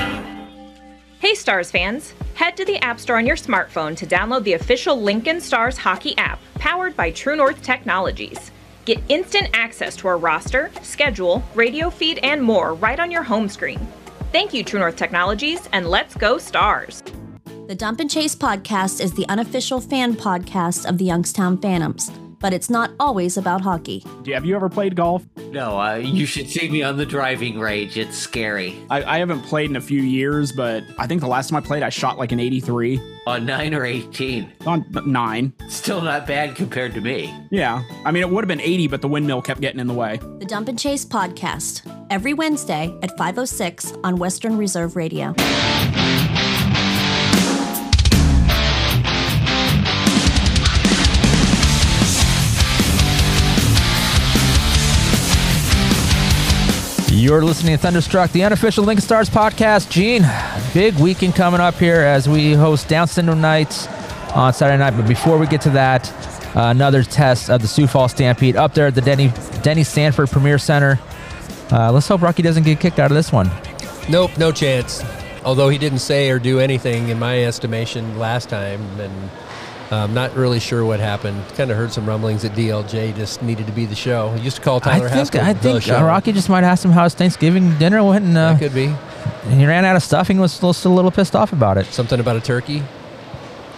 [1.18, 2.14] Hey Stars fans!
[2.34, 6.16] Head to the App Store on your smartphone to download the official Lincoln Stars hockey
[6.18, 8.52] app powered by True North Technologies.
[8.84, 13.48] Get instant access to our roster, schedule, radio feed, and more right on your home
[13.48, 13.88] screen.
[14.34, 17.04] Thank you, True North Technologies, and let's go Stars!
[17.68, 22.10] The Dump and Chase podcast is the unofficial fan podcast of the Youngstown Phantoms,
[22.40, 24.04] but it's not always about hockey.
[24.26, 25.24] Have you ever played golf?
[25.52, 27.96] No, uh, you should see me on the driving range.
[27.96, 28.76] It's scary.
[28.90, 31.64] I, I haven't played in a few years, but I think the last time I
[31.64, 33.00] played, I shot like an 83.
[33.28, 34.52] On 9 or 18.
[34.66, 35.52] On nine.
[35.68, 37.32] Still not bad compared to me.
[37.52, 37.84] Yeah.
[38.04, 40.18] I mean, it would have been 80, but the windmill kept getting in the way.
[40.40, 45.34] The Dump and Chase podcast, every Wednesday at 5.06 on Western Reserve Radio.
[57.24, 59.88] You're listening to Thunderstruck, the unofficial Lincoln Stars podcast.
[59.88, 60.26] Gene,
[60.74, 63.86] big weekend coming up here as we host Down Syndrome Nights
[64.34, 64.90] on Saturday night.
[64.90, 66.12] But before we get to that,
[66.54, 69.32] uh, another test of the Sioux Falls Stampede up there at the Denny
[69.62, 70.98] Denny Sanford Premier Center.
[71.74, 73.50] Uh, let's hope Rocky doesn't get kicked out of this one.
[74.08, 75.02] Nope, no chance.
[75.44, 79.30] Although he didn't say or do anything, in my estimation, last time, and
[79.90, 81.42] I'm not really sure what happened.
[81.56, 84.30] Kind of heard some rumblings that DLJ just needed to be the show.
[84.34, 86.84] He used to call Tyler I think Haskell I think uh, Rocky just might ask
[86.84, 88.94] him how his Thanksgiving dinner went, and uh, That could be.
[89.50, 90.38] he ran out of stuffing.
[90.38, 91.86] Was still, still a little pissed off about it.
[91.86, 92.84] Something about a turkey.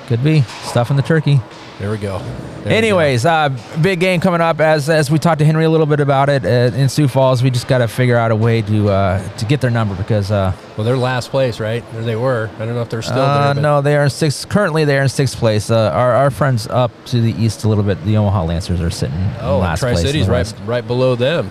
[0.07, 1.41] Could be stuffing the turkey.
[1.79, 2.19] There we go.
[2.19, 3.51] There we Anyways, uh,
[3.83, 4.61] big game coming up.
[4.61, 7.43] As as we talked to Henry a little bit about it uh, in Sioux Falls,
[7.43, 10.31] we just got to figure out a way to uh, to get their number because
[10.31, 11.85] uh, well, they're last place, right?
[11.95, 12.51] Or they were.
[12.57, 13.55] I don't know if they're still uh, there.
[13.55, 14.49] But no, they are in sixth.
[14.49, 15.71] Currently, they are in sixth place.
[15.71, 18.91] Uh, our our friends up to the east a little bit, the Omaha Lancers are
[18.91, 21.51] sitting Oh, Tri City's right right below them.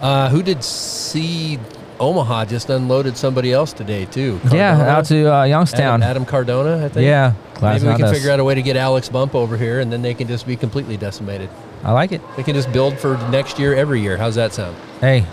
[0.00, 1.58] Uh, who did see
[2.00, 4.40] Omaha just unloaded somebody else today too?
[4.50, 6.02] Yeah, out to uh, Youngstown.
[6.02, 7.06] Adam, Adam Cardona, I think.
[7.06, 9.80] Yeah, Maybe we can Glasgow figure out a way to get Alex Bump over here,
[9.80, 11.48] and then they can just be completely decimated.
[11.82, 12.20] I like it.
[12.36, 14.16] They can just build for next year every year.
[14.16, 14.76] How's that sound?
[15.00, 15.26] Hey,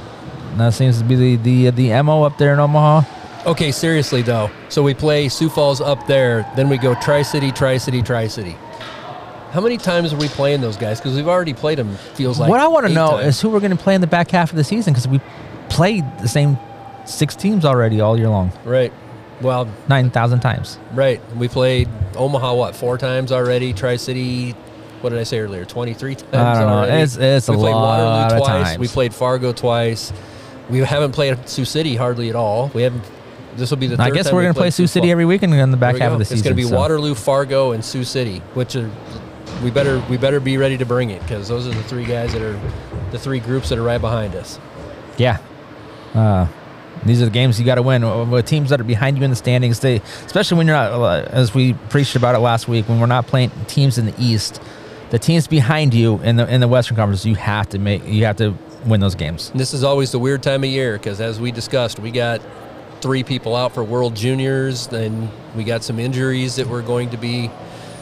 [0.58, 3.04] that seems to be the the the mo up there in Omaha.
[3.46, 4.52] Okay, seriously though.
[4.70, 8.28] So we play Sioux Falls up there, then we go Tri City, Tri City, Tri
[8.28, 8.56] City.
[9.52, 11.02] How many times are we playing those guys?
[11.02, 11.96] Because we've already played them.
[12.14, 13.28] Feels like what I want to know times.
[13.36, 15.20] is who we're going to play in the back half of the season because we
[15.72, 16.58] played the same
[17.06, 18.94] six teams already all year long, right.
[19.42, 20.78] Well, nine thousand times.
[20.94, 21.20] right.
[21.36, 23.74] We played Omaha what four times already?
[23.74, 24.52] Tri City.
[25.02, 25.66] What did I say earlier?
[25.66, 26.34] Twenty three times.
[26.34, 26.74] I don't know.
[26.78, 26.92] already.
[27.02, 28.68] It's- it's a we played lot Waterloo of twice.
[28.68, 28.80] times.
[28.80, 30.14] We played Fargo twice.
[30.70, 32.70] We haven't played Sioux City hardly at all.
[32.76, 33.04] We haven't.
[33.56, 34.02] This will be the.
[34.02, 36.14] I guess we're going to play Sioux City every weekend in the back half go.
[36.14, 36.38] of the season.
[36.38, 38.90] It's going to be so- Waterloo, Fargo, and Sioux City, which are
[39.64, 42.32] we better we better be ready to bring it because those are the three guys
[42.34, 42.58] that are
[43.12, 44.60] the three groups that are right behind us.
[45.18, 45.40] Yeah.
[46.14, 46.48] Uh,
[47.06, 48.30] these are the games you got to win.
[48.30, 51.30] With teams that are behind you in the standings, they especially when you're not, uh,
[51.32, 54.62] as we preached about it last week, when we're not playing teams in the East,
[55.10, 58.26] the teams behind you in the in the Western Conference, you have to make you
[58.26, 58.56] have to
[58.86, 59.52] win those games.
[59.56, 62.42] This is always the weird time of year because, as we discussed, we got
[63.02, 67.18] three people out for World Juniors, then we got some injuries that we're going to
[67.18, 67.50] be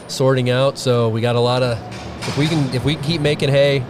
[0.08, 0.78] sorting out.
[0.78, 1.78] So we got a lot of.
[2.28, 3.84] If we can, if we keep making hay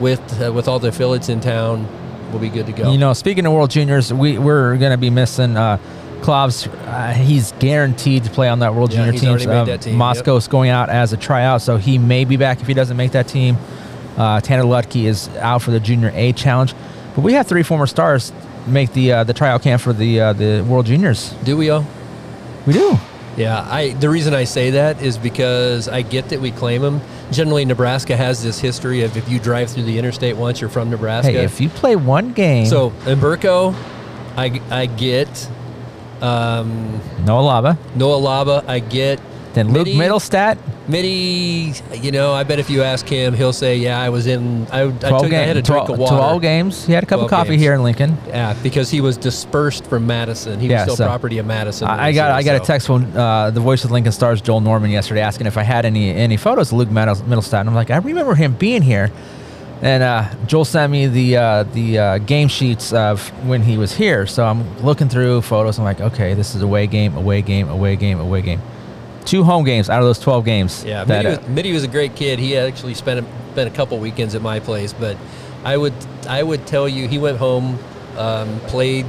[0.00, 1.88] with uh, with all the affiliates in town,
[2.30, 2.92] we'll be good to go.
[2.92, 5.56] You know, speaking of World Juniors, we we're going to be missing.
[5.56, 5.78] Uh,
[6.20, 9.48] Klavs, uh, he's guaranteed to play on that World Yeah, Junior team.
[9.48, 9.98] that team, yep.
[9.98, 13.12] Moscow's going out as a tryout, so he may be back if he doesn't make
[13.12, 13.56] that team.
[14.18, 16.74] Uh, Tanner Ludtke is out for the Junior A challenge,
[17.14, 18.32] but we have three former stars
[18.66, 21.30] make the uh, the tryout camp for the uh, the World Juniors.
[21.44, 21.86] Do we Oh,
[22.66, 22.98] We do.
[23.38, 27.00] Yeah, I the reason I say that is because I get that we claim them.
[27.30, 30.90] Generally, Nebraska has this history of if you drive through the interstate once, you're from
[30.90, 31.30] Nebraska.
[31.32, 33.74] Hey, if you play one game, So in Burko,
[34.36, 35.48] I, I get
[36.20, 38.68] um, Noah Lava, Noah Laba.
[38.68, 39.20] I get
[39.54, 40.58] then Luke Mittelstadt,
[40.90, 41.72] Mitty.
[42.00, 44.66] You know, I bet if you ask him, he'll say, "Yeah, I was in.
[44.70, 46.84] I, I, 12, took, I had a drink 12 of water." 12 games.
[46.86, 47.62] He had a cup of coffee games.
[47.62, 48.16] here in Lincoln.
[48.28, 50.60] Yeah, because he was dispersed from Madison.
[50.60, 51.88] He Yeah, was still so- property of Madison.
[51.88, 54.60] I, I got I got a text from uh, the voice of Lincoln Stars Joel
[54.60, 57.60] Norman yesterday asking if I had any any photos of Luke Middles- Mittelstadt.
[57.60, 59.10] And I'm like, I remember him being here.
[59.82, 63.94] And uh, Joel sent me the uh, the uh, game sheets of when he was
[63.96, 64.26] here.
[64.26, 65.78] So I'm looking through photos.
[65.78, 68.60] I'm like, okay, this is away game, away game, away game, away game.
[69.30, 70.84] Two home games out of those 12 games.
[70.84, 72.38] Yeah, that, Mitty uh, was, Mitty was a great kid.
[72.40, 75.16] He actually spent a, spent a couple weekends at my place, but
[75.64, 75.94] I would
[76.28, 77.78] I would tell you he went home,
[78.16, 79.06] um, played.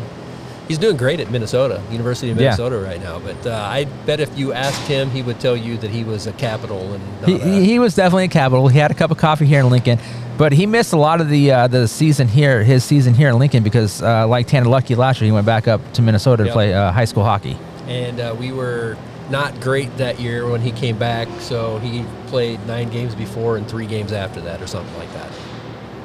[0.68, 2.44] He's doing great at Minnesota, University of Yeah.
[2.44, 3.20] Minnesota right now.
[3.20, 6.28] But uh, I bet if you asked him, he would tell you that he was
[6.28, 8.68] a capital and he, he, he was definitely a capital.
[8.70, 10.00] He had a cup of coffee here in Lincoln,
[10.38, 13.40] but he missed a lot of the uh, the season here, his season here in
[13.40, 16.48] Lincoln, because uh, like Tanner Ludtke last year, he went back up to Minnesota to
[16.48, 16.54] Yep.
[16.54, 17.58] play uh, high school hockey.
[17.88, 18.96] and uh, we were
[19.32, 21.28] not great that year when he came back.
[21.40, 25.30] So he played nine games before and three games after that, or something like that.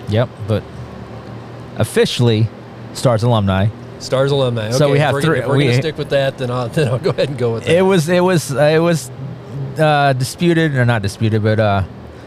[0.09, 0.63] Yep, but
[1.77, 2.49] officially,
[2.95, 3.69] Stars alumni.
[3.99, 4.71] Stars alumni.
[4.71, 6.51] So Okay, we if have we're three- Gonna, we're we- gonna stick with that, then
[6.51, 7.77] I'll then I'll go ahead and go with that.
[7.77, 9.11] It was it was uh, it was
[9.79, 11.83] uh, disputed or not disputed, but uh,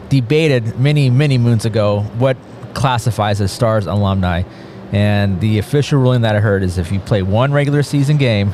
[0.10, 2.38] debated many many moons ago what
[2.74, 4.43] classifies as Stars alumni,
[4.91, 8.54] and the official ruling that I heard is if you play one regular season game.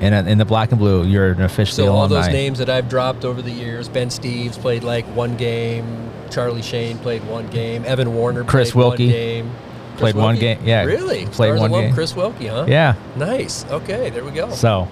[0.00, 2.26] In, a, in the black and blue, you're an officially So all alumni.
[2.26, 6.60] those names that I've dropped over the years, Ben Steves played like one game, Charlie
[6.62, 9.50] Shane played one game, Evan Warner Chris played Wilkie one game.
[9.96, 10.58] Chris played one game.
[10.64, 11.24] Yeah, Really?
[11.24, 11.94] played Stars one alum game.
[11.94, 12.66] Chris Wilkie, huh?
[12.68, 12.94] Yeah.
[13.16, 13.64] Nice.
[13.70, 14.50] Okay, there we go.
[14.50, 14.86] So,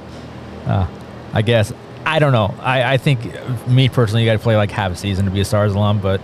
[0.67, 0.87] uh,
[1.35, 1.71] I guess
[2.07, 2.55] I don't know.
[2.61, 3.21] I, I think
[3.69, 5.99] me personally, you got to play like half a season to be a Stars alum,
[6.01, 6.21] but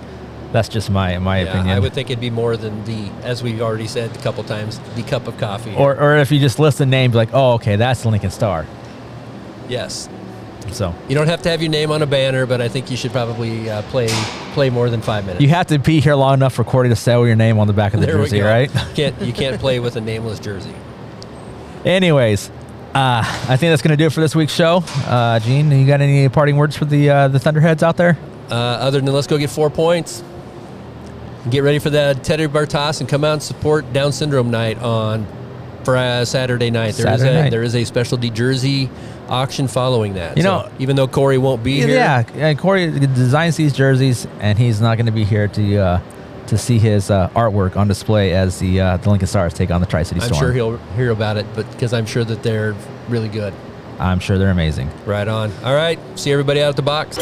[0.52, 1.76] that's just my my yeah, opinion.
[1.76, 4.78] I would think it'd be more than the, as we've already said a couple times,
[4.96, 5.74] the cup of coffee.
[5.76, 8.66] or or if you just list the names, like, oh, okay, that's the Lincoln Star.
[9.68, 10.08] yes,
[10.72, 12.96] So you don't have to have your name on a banner, but I think you
[12.96, 14.08] should probably uh, play
[14.52, 15.42] play more than five minutes.
[15.42, 17.72] you have to be here long enough for Corey to sell your name on the
[17.72, 18.70] back of the there jersey, right?
[18.94, 20.74] can't you can't play with a nameless jersey.
[21.84, 22.50] Anyways,
[22.94, 24.82] uh, I think that's gonna do it for this week's show.
[25.06, 28.18] Uh, Gene, you got any parting words for the uh, the Thunderheads out there?
[28.50, 30.24] Uh, other than let's go get four points.
[31.48, 34.78] Get ready for that Teddy bear toss and come out and support Down Syndrome Night
[34.78, 35.26] on
[35.84, 36.94] for uh, Saturday night.
[36.94, 37.50] There is Saturday a night.
[37.50, 38.90] there is a specialty jersey
[39.28, 40.36] auction following that.
[40.36, 44.26] You So know- even though Corey won't be here, Yeah, and Corey designs these jerseys,
[44.40, 46.00] and he's not going to be here to uh,
[46.48, 49.80] to see his uh, artwork on display as the uh, the Lincoln Stars take on
[49.80, 50.34] the Tri City Storm.
[50.34, 52.74] I'm sure he'll hear about it, but because I'm sure that they're
[53.08, 53.54] really good.
[53.98, 54.90] I'm sure they're amazing.
[55.06, 55.52] Right on.
[55.64, 55.98] All right.
[56.18, 57.18] See everybody out at the box.